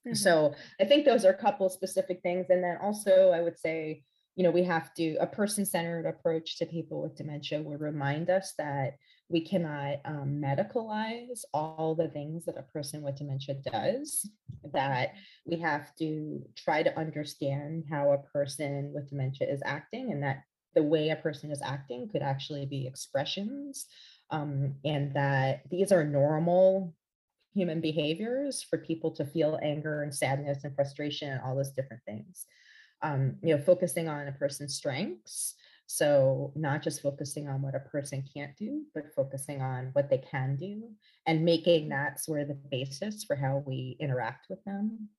mm-hmm. 0.05 0.13
so 0.13 0.53
i 0.81 0.83
think 0.83 1.05
those 1.05 1.23
are 1.23 1.31
a 1.31 1.37
couple 1.37 1.69
specific 1.69 2.19
things 2.21 2.47
and 2.49 2.61
then 2.61 2.77
also 2.81 3.31
i 3.31 3.39
would 3.39 3.57
say 3.57 4.03
you 4.35 4.43
know 4.43 4.51
we 4.51 4.63
have 4.63 4.93
to 4.95 5.15
a 5.19 5.27
person-centered 5.27 6.05
approach 6.05 6.57
to 6.57 6.65
people 6.65 7.01
with 7.01 7.15
dementia 7.15 7.61
will 7.61 7.77
remind 7.77 8.29
us 8.29 8.53
that 8.57 8.97
we 9.29 9.41
cannot 9.41 9.97
um, 10.05 10.41
medicalize 10.43 11.41
all 11.53 11.95
the 11.95 12.07
things 12.09 12.45
that 12.45 12.57
a 12.57 12.63
person 12.63 13.01
with 13.01 13.15
dementia 13.15 13.55
does 13.71 14.29
that 14.73 15.13
we 15.45 15.57
have 15.57 15.95
to 15.95 16.41
try 16.55 16.83
to 16.83 16.97
understand 16.97 17.83
how 17.89 18.11
a 18.11 18.17
person 18.17 18.91
with 18.93 19.09
dementia 19.09 19.47
is 19.47 19.61
acting 19.65 20.11
and 20.11 20.23
that 20.23 20.43
the 20.75 20.83
way 20.83 21.09
a 21.09 21.15
person 21.15 21.51
is 21.51 21.61
acting 21.61 22.09
could 22.09 22.23
actually 22.23 22.65
be 22.65 22.87
expressions 22.87 23.87
um, 24.31 24.73
and 24.83 25.13
that 25.13 25.61
these 25.69 25.91
are 25.91 26.03
normal 26.03 26.93
human 27.53 27.79
behaviors 27.79 28.63
for 28.63 28.79
people 28.79 29.11
to 29.11 29.23
feel 29.23 29.59
anger 29.61 30.01
and 30.01 30.13
sadness 30.13 30.63
and 30.63 30.75
frustration 30.75 31.29
and 31.29 31.41
all 31.41 31.55
those 31.55 31.71
different 31.71 32.01
things 32.03 32.47
um, 33.03 33.35
you 33.43 33.55
know 33.55 33.61
focusing 33.61 34.07
on 34.07 34.27
a 34.27 34.31
person's 34.31 34.75
strengths. 34.75 35.55
So 35.85 36.53
not 36.55 36.81
just 36.81 37.01
focusing 37.01 37.47
on 37.49 37.61
what 37.61 37.75
a 37.75 37.79
person 37.79 38.23
can't 38.33 38.55
do 38.55 38.83
but 38.95 39.13
focusing 39.13 39.61
on 39.61 39.89
what 39.93 40.09
they 40.09 40.17
can 40.17 40.55
do 40.55 40.89
and 41.27 41.45
making 41.45 41.89
that 41.89 42.19
sort 42.21 42.41
of 42.41 42.47
the 42.47 42.57
basis 42.71 43.25
for 43.25 43.35
how 43.35 43.63
we 43.67 43.97
interact 43.99 44.47
with 44.49 44.63
them. 44.63 45.09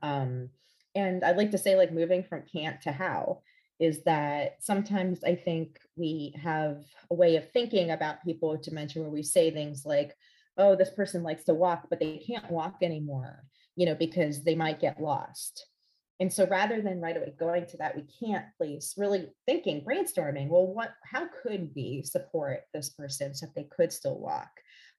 Um, 0.00 0.50
and 0.96 1.22
i'd 1.22 1.36
like 1.36 1.52
to 1.52 1.58
say 1.58 1.76
like 1.76 1.92
moving 1.92 2.24
from 2.24 2.42
can't 2.52 2.80
to 2.82 2.90
how 2.90 3.40
is 3.80 4.04
that 4.04 4.56
sometimes 4.60 5.24
I 5.24 5.34
think 5.34 5.78
we 5.96 6.34
have 6.40 6.84
a 7.10 7.14
way 7.14 7.36
of 7.36 7.50
thinking 7.50 7.90
about 7.90 8.22
people 8.22 8.50
with 8.50 8.62
dementia 8.62 9.00
where 9.00 9.10
we 9.10 9.22
say 9.22 9.50
things 9.50 9.86
like, 9.86 10.14
oh, 10.58 10.76
this 10.76 10.90
person 10.90 11.22
likes 11.22 11.44
to 11.44 11.54
walk, 11.54 11.86
but 11.88 11.98
they 11.98 12.18
can't 12.18 12.50
walk 12.50 12.76
anymore, 12.82 13.42
you 13.76 13.86
know, 13.86 13.94
because 13.94 14.44
they 14.44 14.54
might 14.54 14.80
get 14.80 15.00
lost. 15.00 15.66
And 16.20 16.32
so 16.32 16.46
rather 16.46 16.82
than 16.82 17.00
right 17.00 17.16
away 17.16 17.32
going 17.38 17.66
to 17.66 17.78
that 17.78 17.96
we 17.96 18.04
can't 18.22 18.44
place, 18.58 18.94
really 18.96 19.30
thinking, 19.46 19.82
brainstorming, 19.82 20.48
well, 20.48 20.66
what 20.66 20.90
how 21.10 21.26
could 21.42 21.70
we 21.74 22.02
support 22.04 22.60
this 22.74 22.90
person 22.90 23.34
so 23.34 23.46
that 23.46 23.54
they 23.54 23.68
could 23.74 23.92
still 23.92 24.18
walk? 24.18 24.50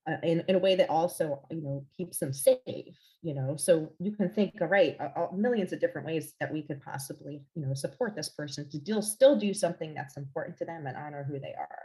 uh, 0.08 0.16
in, 0.24 0.44
in 0.48 0.56
a 0.56 0.60
way 0.60 0.75
that 0.75 0.90
also 0.90 1.42
you 1.51 1.62
know 1.62 1.86
keeps 1.96 2.18
them 2.18 2.34
safe 2.34 2.98
you 3.22 3.34
know 3.34 3.56
so 3.56 3.92
you 4.00 4.12
can 4.12 4.30
think 4.30 4.54
all 4.62 4.68
right 4.68 4.98
uh, 5.00 5.28
millions 5.34 5.74
of 5.74 5.80
different 5.80 6.08
ways 6.08 6.34
that 6.40 6.51
we 6.51 6.63
could 6.63 6.82
possibly 6.82 7.42
you 7.56 7.66
know 7.66 7.74
support 7.74 8.16
this 8.16 8.30
person 8.30 8.68
to 8.70 8.80
deal 8.80 9.01
still 9.01 9.36
do 9.38 9.54
something 9.54 9.94
that's 9.94 10.18
important 10.18 10.58
to 10.58 10.66
them 10.66 10.88
and 10.88 10.98
honor 10.98 11.24
who 11.24 11.40
they 11.40 11.54
are 11.58 11.84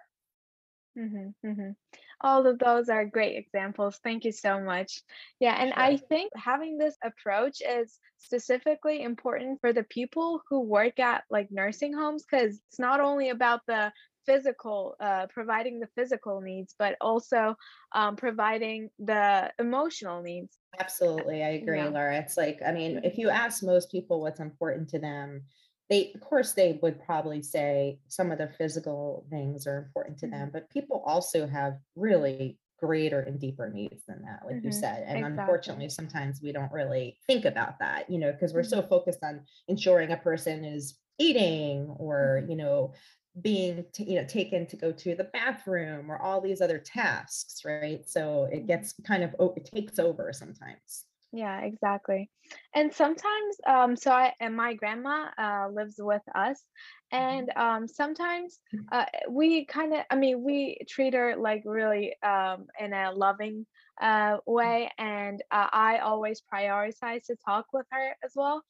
Mm-hmm, 0.99 1.49
mm-hmm. 1.49 1.71
All 2.23 2.47
of 2.47 2.59
those 2.59 2.89
are 2.89 3.05
great 3.05 3.37
examples. 3.37 4.01
Thank 4.03 4.25
you 4.25 4.33
so 4.33 4.61
much. 4.61 5.03
Yeah, 5.41 5.57
and 5.61 5.73
sure. 5.75 5.83
I 5.83 5.97
think 5.97 6.33
having 6.35 6.79
this 6.79 6.97
approach 7.05 7.61
is 7.61 7.99
specifically 8.19 9.03
important 9.03 9.61
for 9.61 9.73
the 9.73 9.85
people 9.85 10.43
who 10.49 10.61
work 10.61 10.99
at 10.99 11.25
like 11.31 11.49
nursing 11.51 11.93
homes 11.93 12.25
because 12.25 12.61
it's 12.69 12.79
not 12.79 13.01
only 13.01 13.29
about 13.31 13.61
the 13.67 13.93
physical 14.25 14.97
uh, 15.01 15.27
providing 15.29 15.79
the 15.79 15.87
physical 15.95 16.41
needs 16.41 16.75
but 16.79 16.97
also 17.01 17.55
um, 17.93 18.17
providing 18.17 18.91
the 18.99 19.53
emotional 19.61 20.21
needs 20.21 20.59
absolutely 20.81 21.45
i 21.45 21.51
agree 21.51 21.79
yeah. 21.79 21.89
laura 21.89 22.19
it's 22.19 22.37
like 22.37 22.59
i 22.67 22.73
mean 22.73 23.01
if 23.05 23.17
you 23.17 23.31
ask 23.31 23.63
most 23.63 23.91
people 23.91 24.21
what's 24.21 24.41
important 24.41 24.89
to 24.89 24.99
them 24.99 25.43
they 25.89 26.13
of 26.15 26.21
course 26.21 26.53
they 26.53 26.79
would 26.83 27.03
probably 27.05 27.43
say 27.43 27.99
some 28.09 28.31
of 28.31 28.39
the 28.39 28.49
physical 28.59 29.27
things 29.31 29.67
are 29.67 29.79
important 29.79 30.19
to 30.19 30.27
them 30.27 30.49
mm-hmm. 30.49 30.53
but 30.53 30.71
people 30.71 31.03
also 31.07 31.47
have 31.47 31.75
really 31.95 32.59
greater 32.79 33.21
and 33.21 33.41
deeper 33.41 33.71
needs 33.71 34.05
than 34.07 34.23
that 34.23 34.41
like 34.45 34.57
mm-hmm. 34.57 34.67
you 34.67 34.73
said 34.73 35.05
and 35.07 35.19
exactly. 35.19 35.41
unfortunately 35.41 35.89
sometimes 35.89 36.41
we 36.43 36.53
don't 36.53 36.73
really 36.73 37.17
think 37.27 37.45
about 37.45 37.79
that 37.79 38.09
you 38.11 38.19
know 38.19 38.33
because 38.33 38.53
we're 38.53 38.61
mm-hmm. 38.61 38.81
so 38.81 38.83
focused 38.83 39.21
on 39.23 39.41
ensuring 39.69 40.13
a 40.13 40.17
person 40.17 40.65
is 40.65 40.99
eating 41.19 41.87
or 41.99 42.41
mm-hmm. 42.41 42.51
you 42.51 42.57
know 42.57 42.93
being 43.41 43.85
t- 43.93 44.05
you 44.05 44.17
know 44.17 44.27
taken 44.27 44.67
to 44.67 44.77
go 44.77 44.93
to 44.93 45.15
the 45.15 45.25
bathroom 45.25 46.11
or 46.11 46.21
all 46.21 46.41
these 46.41 46.61
other 46.61 46.79
tasks 46.79 47.63
right 47.65 48.09
so 48.09 48.49
it 48.53 48.59
mm-hmm. 48.59 48.67
gets 48.67 48.95
kind 49.07 49.23
of 49.23 49.35
it 49.57 49.65
takes 49.65 49.99
over 49.99 50.33
sometimes 50.33 51.05
yeah 51.37 51.61
exactly 51.61 52.31
and 52.75 52.93
sometimes 52.93 53.57
um 53.67 53.97
so 53.97 54.11
i 54.11 54.33
and 54.41 54.57
my 54.57 54.75
grandma 54.75 55.27
uh 55.39 55.69
lives 55.71 55.97
with 55.99 56.23
us 56.35 56.63
mm-hmm. 57.13 57.23
and 57.23 57.53
um 57.57 57.87
sometimes 57.87 58.59
mm-hmm. 58.75 58.85
uh 58.93 59.05
we 59.29 59.65
kind 59.67 59.93
of 59.93 60.01
i 60.11 60.17
mean 60.17 60.43
we 60.43 60.79
treat 60.89 61.15
her 61.15 61.37
like 61.37 61.63
really 61.65 62.15
um 62.23 62.67
in 62.81 62.93
a 62.93 63.13
loving 63.13 63.67
uh 64.01 64.37
way 64.47 64.91
and 64.99 65.43
uh, 65.51 65.69
i 65.73 65.99
always 65.99 66.43
prioritize 66.53 67.25
to 67.27 67.37
talk 67.45 67.67
with 67.73 67.87
her 67.91 68.17
as 68.25 68.33
well 68.35 68.63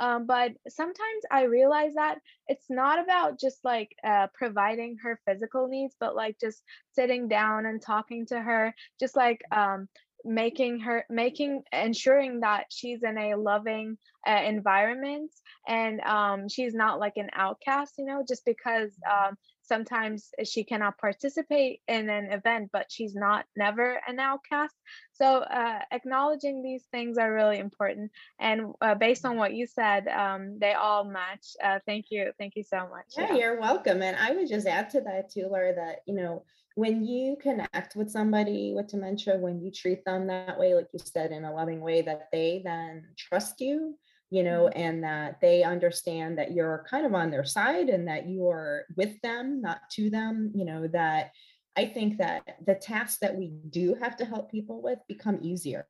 um, 0.00 0.26
but 0.26 0.52
sometimes 0.68 1.22
I 1.30 1.44
realize 1.44 1.94
that 1.94 2.18
it's 2.48 2.66
not 2.68 3.02
about 3.02 3.38
just 3.38 3.64
like 3.64 3.94
uh, 4.04 4.26
providing 4.34 4.96
her 5.02 5.20
physical 5.24 5.68
needs, 5.68 5.94
but 6.00 6.16
like 6.16 6.36
just 6.40 6.62
sitting 6.92 7.28
down 7.28 7.66
and 7.66 7.80
talking 7.80 8.26
to 8.26 8.40
her, 8.40 8.74
just 8.98 9.14
like 9.14 9.40
um, 9.52 9.88
making 10.24 10.80
her 10.80 11.04
making 11.10 11.62
ensuring 11.72 12.40
that 12.40 12.66
she's 12.70 13.02
in 13.02 13.18
a 13.18 13.34
loving 13.34 13.96
uh, 14.26 14.40
environment 14.44 15.30
and 15.68 16.00
um, 16.00 16.48
she's 16.48 16.74
not 16.74 16.98
like 16.98 17.14
an 17.16 17.28
outcast 17.34 17.94
you 17.98 18.04
know 18.04 18.24
just 18.26 18.44
because 18.44 18.90
um, 19.10 19.36
sometimes 19.64 20.30
she 20.44 20.64
cannot 20.64 20.98
participate 20.98 21.80
in 21.88 22.08
an 22.08 22.32
event 22.32 22.70
but 22.72 22.86
she's 22.90 23.14
not 23.14 23.44
never 23.56 24.00
an 24.06 24.18
outcast. 24.20 24.74
So 25.12 25.38
uh, 25.38 25.78
acknowledging 25.90 26.62
these 26.62 26.84
things 26.90 27.18
are 27.18 27.32
really 27.32 27.58
important 27.58 28.10
and 28.38 28.74
uh, 28.80 28.94
based 28.94 29.24
on 29.24 29.36
what 29.36 29.54
you 29.54 29.66
said 29.66 30.08
um, 30.08 30.58
they 30.60 30.72
all 30.72 31.04
match. 31.04 31.46
Uh, 31.62 31.78
thank 31.86 32.06
you 32.10 32.32
thank 32.38 32.54
you 32.56 32.62
so 32.62 32.88
much. 32.90 33.06
Yeah, 33.16 33.32
yeah, 33.32 33.38
you're 33.38 33.60
welcome. 33.60 34.02
And 34.02 34.16
i 34.16 34.32
would 34.32 34.48
just 34.48 34.66
add 34.66 34.90
to 34.90 35.00
that 35.02 35.30
too 35.30 35.48
laura 35.50 35.74
that 35.74 36.00
you 36.06 36.14
know 36.14 36.44
when 36.76 37.04
you 37.04 37.36
connect 37.40 37.94
with 37.94 38.10
somebody 38.10 38.72
with 38.74 38.88
dementia 38.88 39.36
when 39.38 39.60
you 39.60 39.70
treat 39.70 40.04
them 40.04 40.26
that 40.26 40.58
way 40.58 40.74
like 40.74 40.88
you 40.92 40.98
said 40.98 41.30
in 41.30 41.44
a 41.44 41.54
loving 41.54 41.80
way 41.80 42.02
that 42.02 42.28
they 42.32 42.62
then 42.64 43.04
trust 43.16 43.60
you 43.60 43.96
you 44.30 44.42
know, 44.42 44.64
mm-hmm. 44.64 44.80
and 44.80 45.04
that 45.04 45.40
they 45.40 45.62
understand 45.62 46.38
that 46.38 46.50
you're 46.50 46.84
kind 46.90 47.06
of 47.06 47.14
on 47.14 47.30
their 47.30 47.44
side 47.44 47.88
and 47.88 48.08
that 48.08 48.26
you 48.26 48.48
are 48.48 48.84
with 48.96 49.20
them, 49.20 49.60
not 49.60 49.78
to 49.90 50.10
them, 50.10 50.50
you 50.56 50.64
know, 50.64 50.88
that 50.88 51.30
I 51.76 51.86
think 51.86 52.18
that 52.18 52.56
the 52.66 52.74
tasks 52.74 53.18
that 53.20 53.36
we 53.36 53.52
do 53.70 53.94
have 53.94 54.16
to 54.16 54.24
help 54.24 54.50
people 54.50 54.82
with 54.82 54.98
become 55.06 55.38
easier 55.40 55.86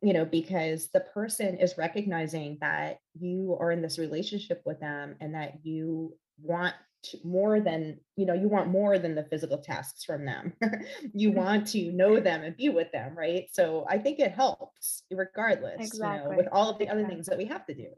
you 0.00 0.12
know, 0.12 0.24
because 0.24 0.90
the 0.92 1.00
person 1.00 1.56
is 1.56 1.76
recognizing 1.76 2.56
that 2.60 2.98
you 3.18 3.56
are 3.60 3.72
in 3.72 3.82
this 3.82 3.98
relationship 3.98 4.62
with 4.64 4.78
them 4.78 5.16
and 5.20 5.34
that 5.34 5.54
you 5.64 6.16
want 6.40 6.74
more 7.24 7.60
than, 7.60 7.98
you 8.16 8.26
know, 8.26 8.34
you 8.34 8.48
want 8.48 8.68
more 8.68 8.98
than 8.98 9.14
the 9.14 9.24
physical 9.24 9.58
tasks 9.58 10.04
from 10.04 10.24
them. 10.24 10.52
you 11.14 11.30
mm-hmm. 11.30 11.38
want 11.38 11.66
to 11.68 11.92
know 11.92 12.20
them 12.20 12.42
and 12.42 12.56
be 12.56 12.68
with 12.68 12.90
them, 12.92 13.16
right? 13.16 13.46
So 13.52 13.86
I 13.88 13.98
think 13.98 14.18
it 14.18 14.32
helps 14.32 15.02
regardless, 15.10 15.86
exactly. 15.86 16.24
you 16.24 16.30
know, 16.30 16.36
with 16.36 16.48
all 16.52 16.70
of 16.70 16.78
the 16.78 16.84
exactly. 16.84 17.04
other 17.04 17.12
things 17.12 17.26
that 17.26 17.38
we 17.38 17.46
have 17.46 17.66
to 17.66 17.74
do. 17.74 17.88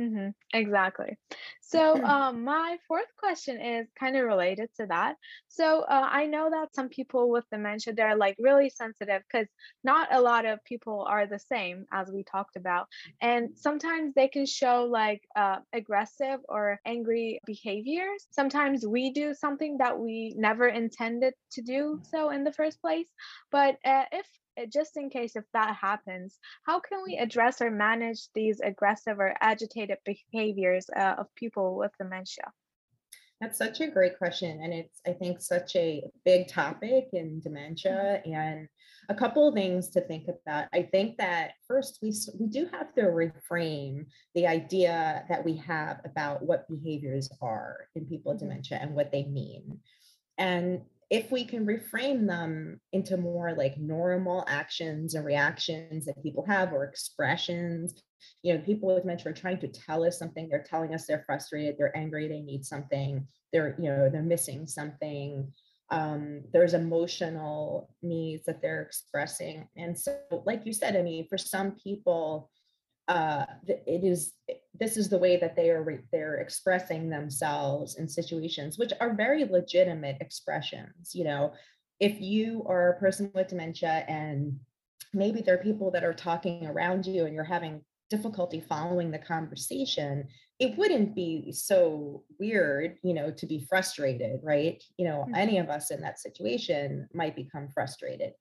Mm-hmm. 0.00 0.28
Exactly. 0.52 1.16
So, 1.66 1.94
um, 2.04 2.44
my 2.44 2.76
fourth 2.86 3.08
question 3.18 3.60
is 3.60 3.88
kind 3.98 4.16
of 4.16 4.24
related 4.24 4.68
to 4.76 4.86
that. 4.86 5.16
So, 5.48 5.80
uh, 5.80 6.08
I 6.10 6.26
know 6.26 6.50
that 6.50 6.74
some 6.74 6.88
people 6.88 7.30
with 7.30 7.44
dementia, 7.50 7.94
they're 7.94 8.16
like 8.16 8.36
really 8.38 8.70
sensitive 8.70 9.22
because 9.30 9.48
not 9.82 10.08
a 10.12 10.20
lot 10.20 10.44
of 10.44 10.62
people 10.64 11.06
are 11.08 11.26
the 11.26 11.38
same, 11.38 11.86
as 11.92 12.10
we 12.10 12.24
talked 12.24 12.56
about. 12.56 12.88
And 13.20 13.50
sometimes 13.56 14.14
they 14.14 14.28
can 14.28 14.46
show 14.46 14.84
like 14.90 15.22
uh, 15.36 15.58
aggressive 15.72 16.40
or 16.48 16.80
angry 16.86 17.40
behaviors. 17.46 18.26
Sometimes 18.30 18.86
we 18.86 19.10
do 19.10 19.34
something 19.34 19.78
that 19.78 19.98
we 19.98 20.34
never 20.36 20.68
intended 20.68 21.34
to 21.52 21.62
do 21.62 22.00
so 22.02 22.30
in 22.30 22.44
the 22.44 22.52
first 22.52 22.80
place. 22.80 23.08
But 23.50 23.76
uh, 23.84 24.04
if 24.12 24.26
uh, 24.56 24.66
just 24.66 24.96
in 24.96 25.10
case 25.10 25.36
if 25.36 25.44
that 25.52 25.74
happens, 25.74 26.38
how 26.64 26.80
can 26.80 27.02
we 27.04 27.16
address 27.16 27.60
or 27.60 27.70
manage 27.70 28.28
these 28.34 28.60
aggressive 28.60 29.18
or 29.18 29.34
agitated 29.40 29.98
behaviors 30.04 30.86
uh, 30.96 31.14
of 31.18 31.34
people 31.34 31.53
with 31.56 31.92
dementia? 31.98 32.52
That's 33.40 33.58
such 33.58 33.80
a 33.80 33.88
great 33.88 34.16
question. 34.16 34.60
And 34.62 34.72
it's, 34.72 35.00
I 35.06 35.12
think, 35.12 35.40
such 35.40 35.76
a 35.76 36.04
big 36.24 36.48
topic 36.48 37.08
in 37.12 37.40
dementia. 37.40 38.22
Mm-hmm. 38.26 38.32
And 38.32 38.68
a 39.08 39.14
couple 39.14 39.48
of 39.48 39.54
things 39.54 39.90
to 39.90 40.00
think 40.00 40.28
about. 40.28 40.66
I 40.72 40.82
think 40.82 41.18
that 41.18 41.52
first, 41.66 41.98
we, 42.00 42.12
we 42.38 42.46
do 42.46 42.68
have 42.72 42.94
to 42.94 43.02
reframe 43.02 44.06
the 44.34 44.46
idea 44.46 45.24
that 45.28 45.44
we 45.44 45.56
have 45.58 46.00
about 46.04 46.42
what 46.42 46.68
behaviors 46.68 47.28
are 47.42 47.88
in 47.94 48.06
people 48.06 48.32
with 48.32 48.40
mm-hmm. 48.40 48.48
dementia 48.48 48.78
and 48.80 48.94
what 48.94 49.12
they 49.12 49.24
mean. 49.24 49.80
And 50.38 50.82
if 51.10 51.30
we 51.30 51.44
can 51.44 51.66
reframe 51.66 52.26
them 52.26 52.80
into 52.92 53.16
more 53.16 53.52
like 53.54 53.78
normal 53.78 54.44
actions 54.48 55.14
and 55.14 55.24
reactions 55.24 56.06
that 56.06 56.22
people 56.22 56.44
have 56.46 56.72
or 56.72 56.84
expressions 56.84 58.02
you 58.42 58.54
know 58.54 58.60
people 58.60 58.92
with 58.92 59.02
dementia 59.02 59.30
are 59.30 59.34
trying 59.34 59.58
to 59.58 59.68
tell 59.68 60.04
us 60.04 60.18
something 60.18 60.48
they're 60.48 60.66
telling 60.68 60.94
us 60.94 61.06
they're 61.06 61.24
frustrated 61.24 61.76
they're 61.78 61.96
angry 61.96 62.28
they 62.28 62.40
need 62.40 62.64
something 62.64 63.26
they're 63.54 63.76
you 63.78 63.88
know 63.88 64.10
they're 64.10 64.22
missing 64.22 64.66
something. 64.66 65.50
Um, 65.90 66.42
there's 66.52 66.74
emotional 66.74 67.88
needs 68.02 68.44
that 68.46 68.60
they're 68.60 68.82
expressing. 68.82 69.68
And 69.76 69.96
so 69.98 70.18
like 70.44 70.66
you 70.66 70.72
said 70.74 70.96
i 70.96 71.02
mean 71.02 71.26
for 71.28 71.38
some 71.38 71.72
people 71.72 72.50
uh, 73.06 73.44
it 73.68 74.02
is 74.02 74.32
this 74.80 74.96
is 74.96 75.08
the 75.08 75.18
way 75.18 75.36
that 75.36 75.54
they 75.54 75.68
are 75.70 76.02
they're 76.10 76.36
expressing 76.36 77.10
themselves 77.10 77.96
in 77.96 78.08
situations 78.08 78.78
which 78.78 78.94
are 78.98 79.14
very 79.14 79.44
legitimate 79.44 80.16
expressions 80.20 81.14
you 81.14 81.24
know. 81.24 81.52
If 82.00 82.20
you 82.20 82.64
are 82.66 82.90
a 82.90 82.98
person 82.98 83.30
with 83.34 83.48
dementia 83.48 84.04
and 84.08 84.58
maybe 85.12 85.42
there 85.42 85.54
are 85.54 85.62
people 85.62 85.92
that 85.92 86.02
are 86.02 86.12
talking 86.12 86.66
around 86.66 87.06
you 87.06 87.24
and 87.24 87.34
you're 87.34 87.44
having 87.44 87.82
difficulty 88.14 88.60
following 88.60 89.10
the 89.10 89.18
conversation 89.18 90.28
it 90.60 90.76
wouldn't 90.78 91.14
be 91.14 91.50
so 91.52 92.22
weird 92.38 92.96
you 93.02 93.14
know 93.14 93.30
to 93.30 93.46
be 93.46 93.66
frustrated 93.68 94.40
right? 94.42 94.82
You 94.98 95.06
know 95.08 95.24
mm-hmm. 95.24 95.34
any 95.34 95.58
of 95.58 95.68
us 95.68 95.90
in 95.90 96.00
that 96.02 96.20
situation 96.20 97.08
might 97.12 97.36
become 97.36 97.68
frustrated. 97.68 98.32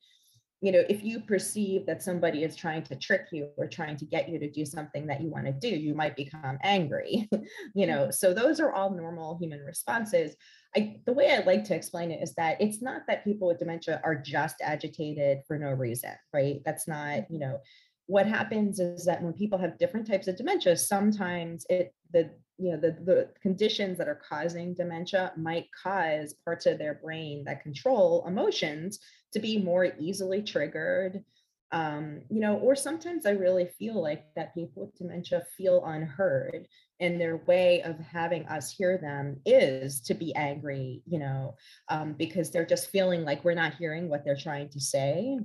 You 0.62 0.72
know 0.72 0.84
if 0.88 1.04
you 1.04 1.20
perceive 1.20 1.86
that 1.88 2.04
somebody 2.04 2.44
is 2.44 2.56
trying 2.56 2.84
to 2.84 2.96
trick 2.96 3.26
you 3.32 3.50
or 3.58 3.68
trying 3.68 3.98
to 3.98 4.06
get 4.06 4.30
you 4.30 4.38
to 4.40 4.50
do 4.50 4.66
something 4.66 5.08
that 5.08 5.22
you 5.22 5.30
want 5.30 5.46
to 5.48 5.54
do 5.54 5.68
you 5.68 5.94
might 5.94 6.16
become 6.16 6.58
angry 6.64 7.30
you 7.76 7.88
know? 7.88 8.12
So 8.12 8.34
those 8.34 8.60
are 8.60 8.72
all 8.72 8.92
normal 8.92 9.38
human 9.42 9.62
responses. 9.62 10.36
I, 10.76 10.98
the 11.06 11.14
way 11.14 11.32
I 11.32 11.44
like 11.44 11.64
to 11.66 11.76
explain 11.76 12.12
it 12.12 12.24
is 12.24 12.34
that 12.36 12.60
it's 12.60 12.82
not 12.82 13.04
that 13.08 13.24
people 13.24 13.48
with 13.48 13.60
dementia 13.60 14.02
are 14.04 14.16
just 14.16 14.56
agitated 14.62 15.40
for 15.48 15.58
no 15.58 15.72
reason, 15.72 16.16
right? 16.34 16.62
That's 16.66 16.88
not, 16.88 17.30
you 17.30 17.38
know, 17.38 17.60
what 18.08 18.28
happens 18.28 18.80
is 18.80 19.06
that 19.06 19.22
when 19.22 19.34
people 19.34 19.58
have 19.58 19.78
different 19.78 20.08
types 20.08 20.28
of 20.28 20.36
dementia, 20.36 20.76
sometimes 20.76 21.66
it 21.70 21.94
the 22.12 22.30
you 22.58 22.72
know 22.72 22.78
the 22.78 22.92
the 23.04 23.30
conditions 23.42 23.98
that 23.98 24.08
are 24.08 24.22
causing 24.30 24.74
dementia 24.74 25.32
might 25.38 25.68
cause 25.72 26.36
parts 26.46 26.66
of 26.66 26.78
their 26.78 26.96
brain 26.96 27.44
that 27.46 27.64
control 27.64 28.24
emotions 28.28 29.00
to 29.32 29.40
be 29.40 29.58
more 29.58 29.94
easily 30.00 30.42
triggered. 30.42 31.24
Um, 31.72 32.22
you 32.30 32.40
know 32.40 32.58
or 32.58 32.76
sometimes 32.76 33.26
i 33.26 33.32
really 33.32 33.66
feel 33.80 34.00
like 34.00 34.26
that 34.36 34.54
people 34.54 34.84
with 34.84 34.96
dementia 34.96 35.44
feel 35.58 35.84
unheard 35.84 36.68
and 37.00 37.20
their 37.20 37.38
way 37.38 37.82
of 37.82 37.98
having 37.98 38.46
us 38.46 38.72
hear 38.72 39.00
them 39.00 39.42
is 39.44 40.00
to 40.02 40.14
be 40.14 40.36
angry 40.36 41.02
you 41.08 41.18
know 41.18 41.56
um, 41.90 42.14
because 42.14 42.52
they're 42.52 42.64
just 42.64 42.92
feeling 42.92 43.24
like 43.24 43.44
we're 43.44 43.56
not 43.56 43.74
hearing 43.74 44.08
what 44.08 44.24
they're 44.24 44.36
trying 44.36 44.70
to 44.70 44.80
say 44.80 45.40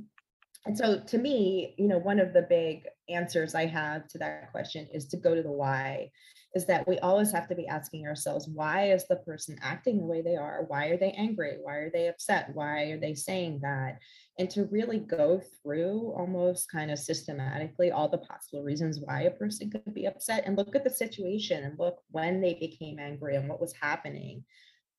and 0.67 0.77
so 0.77 1.01
to 1.01 1.19
me 1.19 1.75
you 1.79 1.89
know 1.89 1.99
one 1.99 2.19
of 2.19 2.33
the 2.33 2.43
big 2.43 2.83
answers 3.09 3.55
i 3.55 3.67
have 3.67 4.07
to 4.09 4.19
that 4.19 4.51
question 4.53 4.87
is 4.93 5.07
to 5.07 5.17
go 5.17 5.35
to 5.35 5.43
the 5.43 5.51
why 5.51 6.11
is 6.55 6.65
that 6.65 6.89
we 6.89 6.99
always 7.01 7.31
have 7.31 7.47
to 7.49 7.55
be 7.55 7.67
asking 7.67 8.07
ourselves 8.07 8.49
why 8.49 8.91
is 8.91 9.07
the 9.07 9.17
person 9.17 9.59
acting 9.63 9.99
the 9.99 10.05
way 10.05 10.23
they 10.23 10.37
are? 10.37 10.65
Why 10.67 10.87
are 10.87 10.97
they 10.97 11.11
angry? 11.13 11.59
Why 11.63 11.75
are 11.75 11.91
they 11.91 12.09
upset? 12.09 12.51
Why 12.55 12.85
are 12.91 12.99
they 12.99 13.15
saying 13.15 13.61
that? 13.63 13.99
And 14.39 14.49
to 14.51 14.65
really 14.65 14.99
go 14.99 15.43
through 15.63 16.15
almost 16.17 16.71
kind 16.71 16.91
of 16.91 16.99
systematically 16.99 17.91
all 17.91 18.09
the 18.09 18.19
possible 18.19 18.63
reasons 18.63 18.99
why 19.03 19.23
a 19.23 19.31
person 19.31 19.71
could 19.71 19.93
be 19.93 20.07
upset 20.07 20.45
and 20.47 20.57
look 20.57 20.75
at 20.75 20.85
the 20.85 20.91
situation 20.91 21.65
and 21.65 21.79
look 21.79 21.99
when 22.11 22.41
they 22.41 22.55
became 22.55 22.99
angry 22.99 23.37
and 23.37 23.49
what 23.49 23.61
was 23.61 23.75
happening 23.81 24.43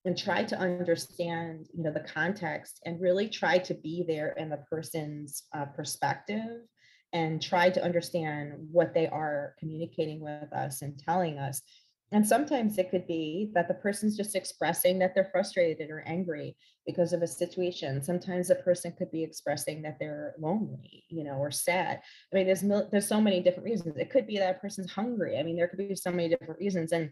and 0.10 0.18
try 0.18 0.44
to 0.44 0.58
understand 0.58 1.68
you 1.72 1.84
know 1.84 1.92
the 1.92 2.00
context 2.00 2.80
and 2.84 3.00
really 3.00 3.30
try 3.30 3.60
to 3.60 3.76
be 3.76 4.04
there 4.08 4.34
in 4.38 4.50
the 4.50 4.58
person's 4.68 5.44
uh, 5.54 5.66
perspective 5.66 6.62
and 7.14 7.40
try 7.40 7.70
to 7.70 7.84
understand 7.84 8.54
what 8.72 8.92
they 8.96 9.06
are 9.06 9.54
communicating 9.60 10.20
with 10.20 10.52
us 10.52 10.82
and 10.82 10.98
telling 10.98 11.38
us. 11.38 11.62
And 12.12 12.28
sometimes 12.28 12.80
it 12.80 12.90
could 12.90 13.06
be 13.06 13.52
that 13.54 13.68
the 13.68 13.76
person's 13.76 14.18
just 14.18 14.36
expressing 14.36 14.98
that 14.98 15.14
they're 15.14 15.30
frustrated 15.32 15.92
or 15.92 16.04
angry 16.08 16.58
because 16.88 17.14
of 17.14 17.22
a 17.22 17.28
situation. 17.28 18.02
Sometimes 18.02 18.48
the 18.48 18.56
person 18.56 18.92
could 18.98 19.12
be 19.12 19.24
expressing 19.24 19.84
that 19.84 19.98
they're 20.00 20.34
lonely, 20.40 21.04
you 21.10 21.24
know, 21.24 21.36
or 21.36 21.52
sad. 21.52 22.02
I 22.34 22.36
mean, 22.36 22.48
there's 22.48 22.64
there's 22.90 23.08
so 23.08 23.22
many 23.22 23.42
different 23.42 23.66
reasons. 23.66 23.96
It 23.96 24.10
could 24.10 24.26
be 24.26 24.40
that 24.40 24.56
a 24.56 24.60
person's 24.60 24.92
hungry. 24.92 25.38
I 25.38 25.44
mean, 25.44 25.56
there 25.56 25.68
could 25.68 25.88
be 25.88 25.94
so 25.94 26.10
many 26.10 26.30
different 26.30 26.60
reasons. 26.60 26.94
And 26.94 27.12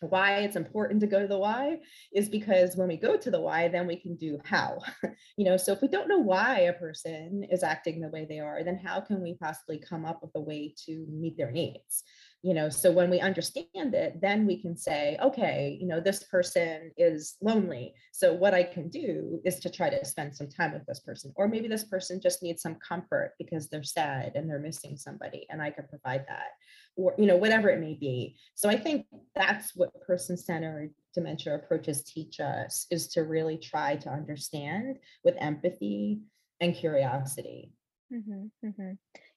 why 0.00 0.38
it's 0.38 0.56
important 0.56 1.00
to 1.00 1.06
go 1.06 1.20
to 1.20 1.26
the 1.26 1.38
why 1.38 1.78
is 2.12 2.28
because 2.28 2.76
when 2.76 2.88
we 2.88 2.96
go 2.96 3.16
to 3.16 3.30
the 3.30 3.40
why 3.40 3.68
then 3.68 3.86
we 3.86 3.96
can 3.96 4.14
do 4.16 4.38
how 4.44 4.78
you 5.36 5.44
know 5.44 5.56
so 5.56 5.72
if 5.72 5.80
we 5.80 5.88
don't 5.88 6.08
know 6.08 6.18
why 6.18 6.60
a 6.60 6.72
person 6.72 7.46
is 7.50 7.62
acting 7.62 8.00
the 8.00 8.08
way 8.08 8.26
they 8.28 8.38
are 8.38 8.62
then 8.62 8.78
how 8.78 9.00
can 9.00 9.22
we 9.22 9.34
possibly 9.34 9.78
come 9.78 10.04
up 10.04 10.20
with 10.22 10.30
a 10.34 10.40
way 10.40 10.74
to 10.84 11.06
meet 11.10 11.36
their 11.36 11.50
needs 11.50 12.02
you 12.42 12.54
know? 12.54 12.68
So 12.68 12.92
when 12.92 13.10
we 13.10 13.18
understand 13.18 13.94
it 13.94 14.20
then 14.20 14.46
we 14.46 14.60
can 14.60 14.76
say 14.76 15.16
okay 15.22 15.76
you 15.80 15.86
know 15.86 16.00
this 16.00 16.24
person 16.24 16.92
is 16.96 17.36
lonely 17.40 17.94
so 18.12 18.32
what 18.32 18.54
i 18.54 18.62
can 18.62 18.88
do 18.88 19.40
is 19.44 19.58
to 19.60 19.70
try 19.70 19.90
to 19.90 20.04
spend 20.04 20.34
some 20.34 20.48
time 20.48 20.72
with 20.72 20.84
this 20.86 21.00
person 21.00 21.32
or 21.36 21.48
maybe 21.48 21.68
this 21.68 21.84
person 21.84 22.20
just 22.20 22.42
needs 22.42 22.62
some 22.62 22.76
comfort 22.76 23.32
because 23.38 23.68
they're 23.68 23.82
sad 23.82 24.32
and 24.34 24.48
they're 24.48 24.58
missing 24.58 24.96
somebody 24.96 25.46
and 25.50 25.62
i 25.62 25.70
can 25.70 25.86
provide 25.88 26.24
that 26.28 26.50
or 26.96 27.14
you 27.18 27.26
know 27.26 27.36
whatever 27.36 27.68
it 27.68 27.80
may 27.80 27.94
be 27.94 28.36
so 28.54 28.68
i 28.68 28.76
think 28.76 29.06
that's 29.34 29.74
what 29.76 29.90
person-centered 30.06 30.92
dementia 31.14 31.54
approaches 31.54 32.02
teach 32.02 32.40
us 32.40 32.86
is 32.90 33.08
to 33.08 33.22
really 33.22 33.56
try 33.56 33.96
to 33.96 34.08
understand 34.08 34.98
with 35.24 35.34
empathy 35.38 36.20
and 36.60 36.74
curiosity 36.74 37.72
mm-hmm, 38.12 38.46
mm-hmm. 38.66 38.92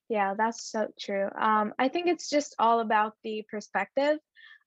yeah 0.08 0.34
that's 0.34 0.70
so 0.70 0.88
true 0.98 1.28
um, 1.38 1.72
i 1.78 1.88
think 1.88 2.06
it's 2.06 2.28
just 2.28 2.54
all 2.58 2.80
about 2.80 3.14
the 3.22 3.44
perspective 3.50 4.18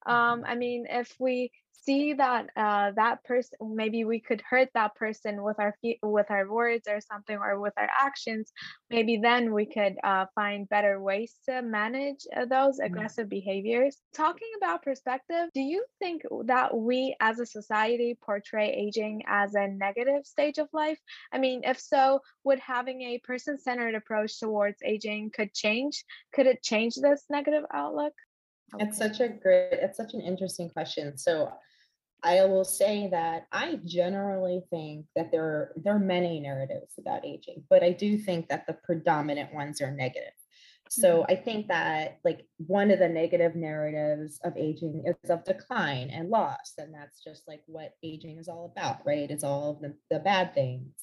um, 0.06 0.16
mm-hmm. 0.16 0.46
i 0.46 0.56
mean 0.56 0.86
if 0.90 1.14
we 1.20 1.52
see 1.74 2.14
that 2.14 2.50
uh, 2.56 2.92
that 2.96 3.24
person 3.24 3.58
maybe 3.62 4.06
we 4.06 4.20
could 4.20 4.42
hurt 4.42 4.70
that 4.74 4.96
person 4.96 5.44
with 5.44 5.60
our 5.60 5.76
feet 5.82 6.00
with 6.02 6.30
our 6.30 6.50
words 6.50 6.88
or 6.88 7.02
something 7.02 7.38
or 7.38 7.60
with 7.60 7.74
our 7.78 7.90
actions 8.00 8.52
maybe 8.90 9.20
then 9.22 9.54
we 9.54 9.66
could 9.66 9.96
uh, 10.04 10.26
find 10.36 10.70
better 10.70 11.02
ways 11.02 11.36
to 11.46 11.62
manage 11.62 12.26
uh, 12.36 12.46
those 12.46 12.80
aggressive 12.80 13.28
behaviors. 13.30 13.98
Talking 14.14 14.50
about 14.58 14.84
perspective 14.84 15.50
do 15.54 15.62
you 15.62 15.84
think 16.00 16.22
that 16.46 16.76
we 16.76 17.16
as 17.20 17.40
a 17.40 17.46
society 17.46 18.18
portray 18.24 18.72
aging 18.72 19.24
as 19.28 19.56
a 19.56 19.68
negative 19.68 20.26
stage 20.26 20.58
of 20.58 20.70
life? 20.74 21.00
I 21.32 21.38
mean 21.40 21.62
if 21.64 21.80
so 21.80 22.22
would 22.44 22.60
having 22.60 23.02
a 23.02 23.20
person-centered 23.20 23.96
approach 23.96 24.40
towards 24.40 24.82
aging 24.84 25.32
could 25.34 25.54
change 25.54 26.04
could 26.34 26.48
it 26.48 26.64
change 26.64 26.96
this 26.96 27.26
negative 27.30 27.64
outlook 27.74 28.14
It's 28.80 28.98
such 28.98 29.20
a 29.20 29.30
great, 29.30 29.74
it's 29.74 29.98
such 29.98 30.14
an 30.14 30.22
interesting 30.22 30.70
question. 30.70 31.18
So 31.18 31.52
I 32.24 32.46
will 32.46 32.64
say 32.64 33.08
that 33.10 33.48
I 33.52 33.80
generally 33.86 34.64
think 34.70 35.06
that 35.16 35.32
there, 35.32 35.74
there 35.76 35.96
are 35.96 36.00
many 36.00 36.40
narratives 36.40 36.96
about 36.98 37.26
aging, 37.26 37.66
but 37.70 37.84
I 37.84 37.92
do 37.92 38.18
think 38.18 38.48
that 38.50 38.66
the 38.66 38.74
predominant 38.74 39.54
ones 39.54 39.82
are 39.82 39.92
negative. 39.92 40.32
So 40.90 41.24
Mhm. 41.24 41.26
I 41.30 41.36
think 41.36 41.68
that 41.68 42.20
like 42.24 42.46
one 42.58 42.92
of 42.92 43.00
the 43.00 43.10
negative 43.10 43.56
narratives 43.56 44.40
of 44.44 44.56
aging 44.58 45.06
is 45.06 45.30
of 45.30 45.44
decline 45.44 46.10
and 46.12 46.30
loss. 46.30 46.74
And 46.78 46.94
that's 46.94 47.24
just 47.24 47.48
like 47.48 47.64
what 47.66 47.96
aging 48.04 48.38
is 48.38 48.48
all 48.48 48.66
about, 48.66 49.06
right? 49.06 49.30
It's 49.30 49.44
all 49.44 49.72
of 49.72 49.82
the, 49.82 49.96
the 50.10 50.20
bad 50.20 50.54
things. 50.54 50.94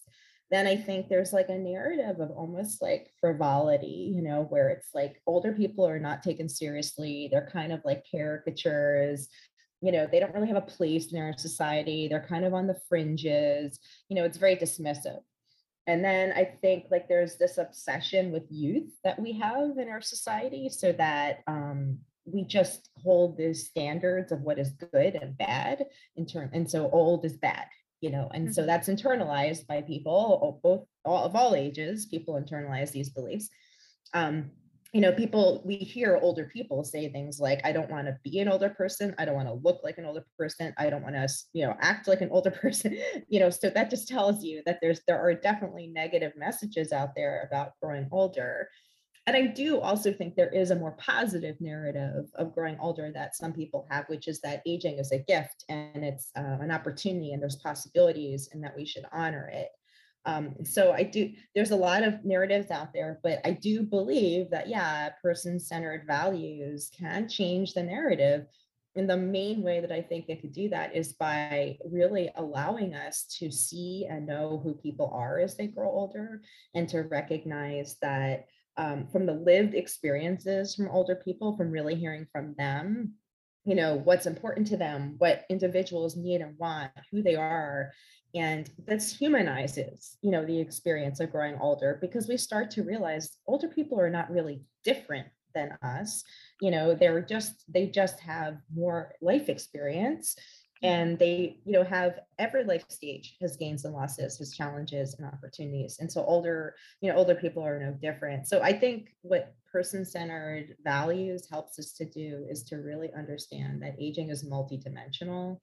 Then 0.50 0.66
I 0.66 0.76
think 0.76 1.08
there's 1.08 1.32
like 1.32 1.48
a 1.48 1.56
narrative 1.56 2.18
of 2.18 2.30
almost 2.32 2.82
like 2.82 3.12
frivolity, 3.20 4.12
you 4.14 4.20
know, 4.20 4.46
where 4.48 4.68
it's 4.68 4.88
like 4.92 5.22
older 5.26 5.52
people 5.52 5.86
are 5.86 6.00
not 6.00 6.24
taken 6.24 6.48
seriously. 6.48 7.28
They're 7.30 7.50
kind 7.52 7.72
of 7.72 7.80
like 7.84 8.04
caricatures 8.10 9.28
you 9.82 9.92
know, 9.92 10.06
they 10.10 10.20
don't 10.20 10.34
really 10.34 10.48
have 10.48 10.56
a 10.56 10.62
place 10.62 11.12
in 11.12 11.18
our 11.18 11.36
society. 11.36 12.08
They're 12.08 12.26
kind 12.28 12.44
of 12.44 12.54
on 12.54 12.66
the 12.66 12.78
fringes. 12.88 13.78
You 14.08 14.16
know, 14.16 14.24
it's 14.24 14.38
very 14.38 14.56
dismissive. 14.56 15.20
And 15.86 16.04
then 16.04 16.32
I 16.32 16.44
think 16.44 16.84
like 16.90 17.08
there's 17.08 17.36
this 17.36 17.58
obsession 17.58 18.30
with 18.30 18.44
youth 18.50 18.90
that 19.02 19.18
we 19.18 19.32
have 19.38 19.78
in 19.78 19.88
our 19.88 20.02
society 20.02 20.68
so 20.68 20.92
that 20.92 21.40
um, 21.46 21.98
we 22.26 22.44
just 22.44 22.90
hold 23.02 23.36
these 23.38 23.66
standards 23.66 24.30
of 24.30 24.42
what 24.42 24.58
is 24.58 24.70
good 24.70 25.18
and 25.20 25.36
bad 25.36 25.86
in 26.16 26.26
turn. 26.26 26.50
And 26.52 26.70
so 26.70 26.90
old 26.90 27.24
is 27.24 27.38
bad, 27.38 27.64
you 28.00 28.10
know, 28.10 28.28
and 28.32 28.52
so 28.52 28.64
Mhm. 28.64 28.66
that's 28.66 28.88
internalized 28.88 29.66
by 29.66 29.82
people, 29.82 30.60
both 30.62 30.86
all 31.04 31.24
of 31.24 31.36
all 31.36 31.54
ages, 31.54 32.06
people 32.06 32.34
internalize 32.34 32.92
these 32.92 33.10
beliefs. 33.10 33.48
Um, 34.14 34.52
you 34.92 35.00
know, 35.00 35.12
people, 35.12 35.62
we 35.64 35.76
hear 35.76 36.16
older 36.16 36.46
people 36.52 36.82
say 36.82 37.08
things 37.12 37.38
like, 37.38 37.60
I 37.64 37.70
don't 37.70 37.90
want 37.90 38.08
to 38.08 38.18
be 38.24 38.40
an 38.40 38.48
older 38.48 38.70
person. 38.70 39.14
I 39.18 39.24
don't 39.24 39.36
want 39.36 39.46
to 39.46 39.54
look 39.54 39.84
like 39.84 39.98
an 39.98 40.04
older 40.04 40.26
person. 40.36 40.74
I 40.78 40.90
don't 40.90 41.02
want 41.02 41.14
to, 41.14 41.28
you 41.52 41.64
know, 41.64 41.76
act 41.80 42.08
like 42.08 42.20
an 42.20 42.30
older 42.30 42.50
person. 42.62 42.98
you 43.28 43.38
know, 43.38 43.50
so 43.50 43.70
that 43.70 43.88
just 43.88 44.08
tells 44.08 44.42
you 44.42 44.62
that 44.66 44.80
there's, 44.82 45.00
there 45.06 45.20
are 45.20 45.32
definitely 45.34 45.86
negative 45.86 46.32
messages 46.36 46.90
out 46.92 47.14
there 47.14 47.42
about 47.46 47.74
growing 47.80 48.08
older. 48.10 48.68
And 49.31 49.37
I 49.37 49.47
do 49.47 49.79
also 49.79 50.12
think 50.12 50.35
there 50.35 50.53
is 50.53 50.73
a 50.73 50.75
more 50.75 50.97
positive 50.99 51.55
narrative 51.61 52.25
of 52.35 52.53
growing 52.53 52.77
older 52.81 53.12
that 53.14 53.37
some 53.37 53.53
people 53.53 53.87
have, 53.88 54.07
which 54.09 54.27
is 54.27 54.40
that 54.40 54.61
aging 54.66 54.99
is 54.99 55.12
a 55.12 55.21
gift 55.21 55.64
and 55.69 56.05
it's 56.05 56.33
uh, 56.37 56.59
an 56.61 56.73
opportunity 56.73 57.33
and 57.33 57.40
there's 57.40 57.55
possibilities 57.55 58.49
and 58.51 58.64
that 58.64 58.77
we 58.77 58.85
should 58.85 59.05
honor 59.12 59.49
it. 59.55 59.69
Um, 60.27 60.57
so 60.64 60.90
I 60.90 61.05
do, 61.05 61.31
there's 61.55 61.71
a 61.71 61.77
lot 61.77 62.03
of 62.03 62.25
narratives 62.25 62.73
out 62.73 62.93
there, 62.93 63.21
but 63.23 63.38
I 63.45 63.53
do 63.53 63.85
believe 63.85 64.51
that, 64.51 64.69
yeah, 64.69 65.11
person 65.23 65.61
centered 65.61 66.09
values 66.09 66.90
can 66.99 67.29
change 67.29 67.73
the 67.73 67.85
narrative. 67.85 68.47
And 68.97 69.09
the 69.09 69.16
main 69.16 69.62
way 69.62 69.79
that 69.79 69.93
I 69.93 70.03
think 70.03 70.27
they 70.27 70.35
could 70.35 70.53
do 70.53 70.69
that 70.71 70.97
is 70.97 71.12
by 71.12 71.79
really 71.88 72.33
allowing 72.35 72.95
us 72.97 73.33
to 73.38 73.49
see 73.53 74.09
and 74.11 74.27
know 74.27 74.61
who 74.64 74.75
people 74.75 75.12
are 75.14 75.38
as 75.38 75.57
they 75.57 75.69
grow 75.69 75.88
older 75.88 76.43
and 76.75 76.88
to 76.88 77.03
recognize 77.03 77.97
that 78.03 78.47
um, 78.81 79.07
from 79.12 79.27
the 79.27 79.35
lived 79.35 79.75
experiences 79.75 80.75
from 80.75 80.88
older 80.88 81.14
people, 81.14 81.57
from 81.57 81.71
really 81.71 81.95
hearing 81.95 82.27
from 82.33 82.55
them, 82.57 83.14
you 83.64 83.75
know, 83.75 83.97
what's 83.97 84.27
important 84.27 84.66
to 84.69 84.77
them, 84.79 85.16
what 85.19 85.45
individuals 85.51 86.16
need 86.16 86.40
and 86.40 86.59
want, 86.59 86.90
who 87.12 87.23
they 87.23 87.35
are, 87.35 87.93
and 88.35 88.71
this 88.87 89.16
humanizes 89.16 90.16
you 90.23 90.31
know 90.31 90.45
the 90.45 90.59
experience 90.59 91.21
of 91.21 91.33
growing 91.33 91.59
older 91.61 91.99
because 92.01 92.29
we 92.29 92.37
start 92.37 92.71
to 92.71 92.83
realize 92.83 93.37
older 93.47 93.69
people 93.69 93.99
are 93.99 94.11
not 94.11 94.31
really 94.31 94.62
different 94.85 95.27
than 95.55 95.77
us 95.83 96.23
you 96.61 96.71
know 96.71 96.95
they're 96.95 97.21
just 97.21 97.64
they 97.69 97.87
just 97.87 98.21
have 98.21 98.57
more 98.73 99.12
life 99.21 99.49
experience 99.49 100.37
and 100.83 101.19
they 101.19 101.59
you 101.64 101.73
know 101.73 101.85
have 101.85 102.21
every 102.38 102.64
life 102.64 102.85
stage 102.88 103.37
has 103.40 103.57
gains 103.57 103.85
and 103.85 103.95
losses 103.95 104.38
has 104.38 104.55
challenges 104.55 105.14
and 105.19 105.27
opportunities 105.27 105.99
and 106.01 106.11
so 106.11 106.25
older 106.25 106.75
you 107.01 107.11
know 107.11 107.16
older 107.16 107.35
people 107.35 107.62
are 107.62 107.79
no 107.79 107.93
different. 107.93 108.47
So 108.49 108.62
i 108.62 108.73
think 108.73 109.11
what 109.23 109.55
person 109.71 110.05
centered 110.05 110.77
values 110.83 111.49
helps 111.49 111.79
us 111.79 111.93
to 111.93 112.05
do 112.05 112.47
is 112.49 112.64
to 112.64 112.77
really 112.77 113.12
understand 113.16 113.83
that 113.83 113.95
aging 114.01 114.31
is 114.31 114.45
multidimensional 114.45 115.59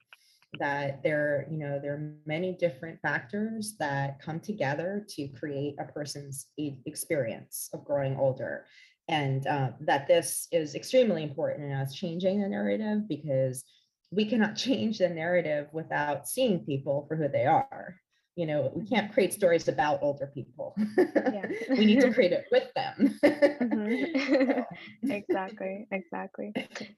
that 0.59 1.03
there 1.03 1.45
you 1.51 1.57
know 1.57 1.79
there 1.79 1.93
are 1.93 2.13
many 2.25 2.53
different 2.53 2.99
factors 3.01 3.75
that 3.79 4.19
come 4.19 4.39
together 4.39 5.05
to 5.09 5.27
create 5.27 5.75
a 5.79 5.83
person's 5.85 6.47
experience 6.85 7.69
of 7.73 7.83
growing 7.83 8.15
older 8.15 8.65
and 9.09 9.47
uh, 9.47 9.69
that 9.79 10.07
this 10.07 10.47
is 10.51 10.75
extremely 10.75 11.23
important 11.23 11.65
in 11.65 11.73
us 11.73 11.93
changing 11.93 12.41
the 12.41 12.47
narrative 12.47 13.07
because 13.07 13.63
we 14.11 14.25
cannot 14.25 14.55
change 14.55 14.99
the 14.99 15.09
narrative 15.09 15.67
without 15.73 16.27
seeing 16.27 16.65
people 16.65 17.05
for 17.07 17.15
who 17.15 17.27
they 17.27 17.45
are 17.45 17.95
you 18.37 18.45
know 18.45 18.71
we 18.75 18.85
can't 18.85 19.11
create 19.11 19.33
stories 19.33 19.67
about 19.67 19.99
older 20.01 20.27
people 20.33 20.75
Yeah. 20.97 21.47
we 21.69 21.85
need 21.85 21.99
to 22.01 22.13
create 22.13 22.31
it 22.31 22.45
with 22.51 22.71
them 22.75 23.19
Mhm. 23.77 24.65
exactly, 25.09 25.87
exactly. 25.91 26.53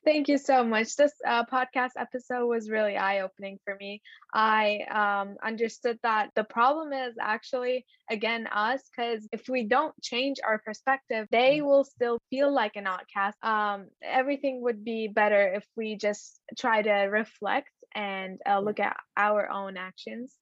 Thank 0.05 0.27
you 0.27 0.37
so 0.37 0.63
much. 0.63 0.95
This 0.95 1.13
uh, 1.25 1.45
podcast 1.45 1.91
episode 1.97 2.47
was 2.47 2.69
really 2.69 2.97
eye-opening 2.97 3.59
for 3.63 3.75
me. 3.79 4.01
I 4.33 4.81
um, 4.91 5.35
understood 5.43 5.99
that 6.03 6.29
the 6.35 6.43
problem 6.43 6.93
is 6.93 7.15
actually 7.19 7.85
again 8.09 8.47
us, 8.47 8.81
because 8.89 9.27
if 9.31 9.47
we 9.49 9.65
don't 9.65 9.93
change 10.01 10.37
our 10.45 10.59
perspective, 10.59 11.27
they 11.31 11.61
will 11.61 11.83
still 11.83 12.19
feel 12.29 12.53
like 12.53 12.75
an 12.75 12.87
outcast. 12.87 13.37
Um, 13.43 13.87
everything 14.03 14.61
would 14.63 14.83
be 14.83 15.07
better 15.07 15.53
if 15.55 15.65
we 15.75 15.95
just 15.97 16.39
try 16.57 16.81
to 16.81 16.91
reflect 16.91 17.69
and 17.95 18.39
uh, 18.47 18.59
look 18.59 18.79
at 18.79 18.95
our 19.17 19.49
own 19.49 19.77
actions. 19.77 20.33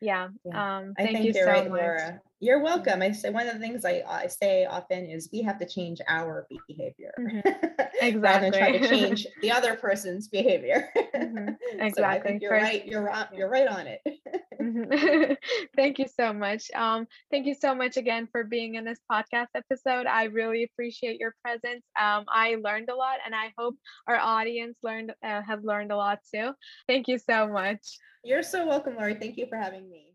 Yeah. 0.00 0.28
Yeah. 0.44 0.78
Um, 0.78 0.94
I 0.98 1.04
thank 1.04 1.18
you 1.24 1.32
you're 1.34 1.44
so 1.44 1.50
right, 1.50 1.68
much. 1.70 1.80
Laura. 1.80 2.20
You're 2.40 2.62
welcome. 2.62 3.00
I 3.00 3.12
say 3.12 3.30
one 3.30 3.46
of 3.48 3.54
the 3.54 3.60
things 3.60 3.84
I, 3.86 4.02
I 4.06 4.26
say 4.26 4.66
often 4.66 5.06
is 5.06 5.30
we 5.32 5.40
have 5.42 5.58
to 5.58 5.66
change 5.66 6.00
our 6.06 6.46
behavior 6.68 7.12
Mhm. 7.18 8.22
rather 8.22 8.50
than 8.50 8.52
try 8.52 8.76
to 8.76 8.86
change 8.88 9.26
the 9.42 9.50
other 9.50 9.74
person's 9.76 10.28
behavior. 10.28 10.88
Mhm. 11.16 11.56
So 11.58 11.78
I 11.80 11.86
Exactly. 11.86 12.30
think 12.30 12.42
you're 12.42 12.50
First- 12.50 12.62
right. 12.64 12.86
You're 12.86 13.02
right. 13.02 13.26
You're 13.34 13.48
right 13.48 13.66
on 13.68 13.86
it. 13.86 14.00
Thank 15.76 15.98
you 15.98 16.06
so 16.08 16.32
much. 16.32 16.70
Um, 16.74 17.06
thank 17.30 17.46
you 17.46 17.54
so 17.54 17.74
much 17.74 17.96
again 17.96 18.28
for 18.30 18.44
being 18.44 18.74
in 18.74 18.84
this 18.84 18.98
podcast 19.10 19.48
episode. 19.54 20.06
I 20.06 20.24
really 20.24 20.64
appreciate 20.64 21.20
your 21.20 21.34
presence. 21.42 21.84
Um, 22.00 22.24
I 22.28 22.56
learned 22.62 22.88
a 22.90 22.94
lot, 22.94 23.18
and 23.24 23.34
I 23.34 23.52
hope 23.58 23.76
our 24.08 24.16
audience 24.16 24.78
learned 24.82 25.12
uh, 25.24 25.42
have 25.42 25.64
learned 25.64 25.92
a 25.92 25.96
lot 25.96 26.18
too. 26.32 26.52
Thank 26.88 27.08
you 27.08 27.18
so 27.18 27.48
much. 27.48 27.98
You're 28.24 28.42
so 28.42 28.66
welcome, 28.66 28.96
Lori. 28.96 29.14
Thank 29.14 29.36
you 29.36 29.46
for 29.48 29.56
having 29.56 29.88
me. 29.88 30.06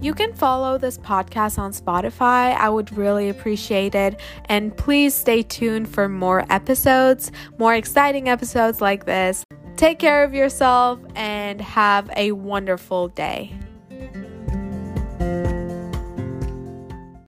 You 0.00 0.12
can 0.12 0.34
follow 0.34 0.76
this 0.76 0.98
podcast 0.98 1.58
on 1.58 1.72
Spotify. 1.72 2.54
I 2.54 2.68
would 2.68 2.94
really 2.94 3.30
appreciate 3.30 3.94
it. 3.94 4.20
And 4.46 4.76
please 4.76 5.14
stay 5.14 5.42
tuned 5.42 5.88
for 5.88 6.10
more 6.10 6.44
episodes, 6.50 7.32
more 7.58 7.74
exciting 7.74 8.28
episodes 8.28 8.82
like 8.82 9.06
this. 9.06 9.44
Take 9.76 9.98
care 9.98 10.22
of 10.22 10.34
yourself 10.34 11.00
and 11.16 11.60
have 11.60 12.10
a 12.16 12.32
wonderful 12.32 13.08
day. 13.08 13.52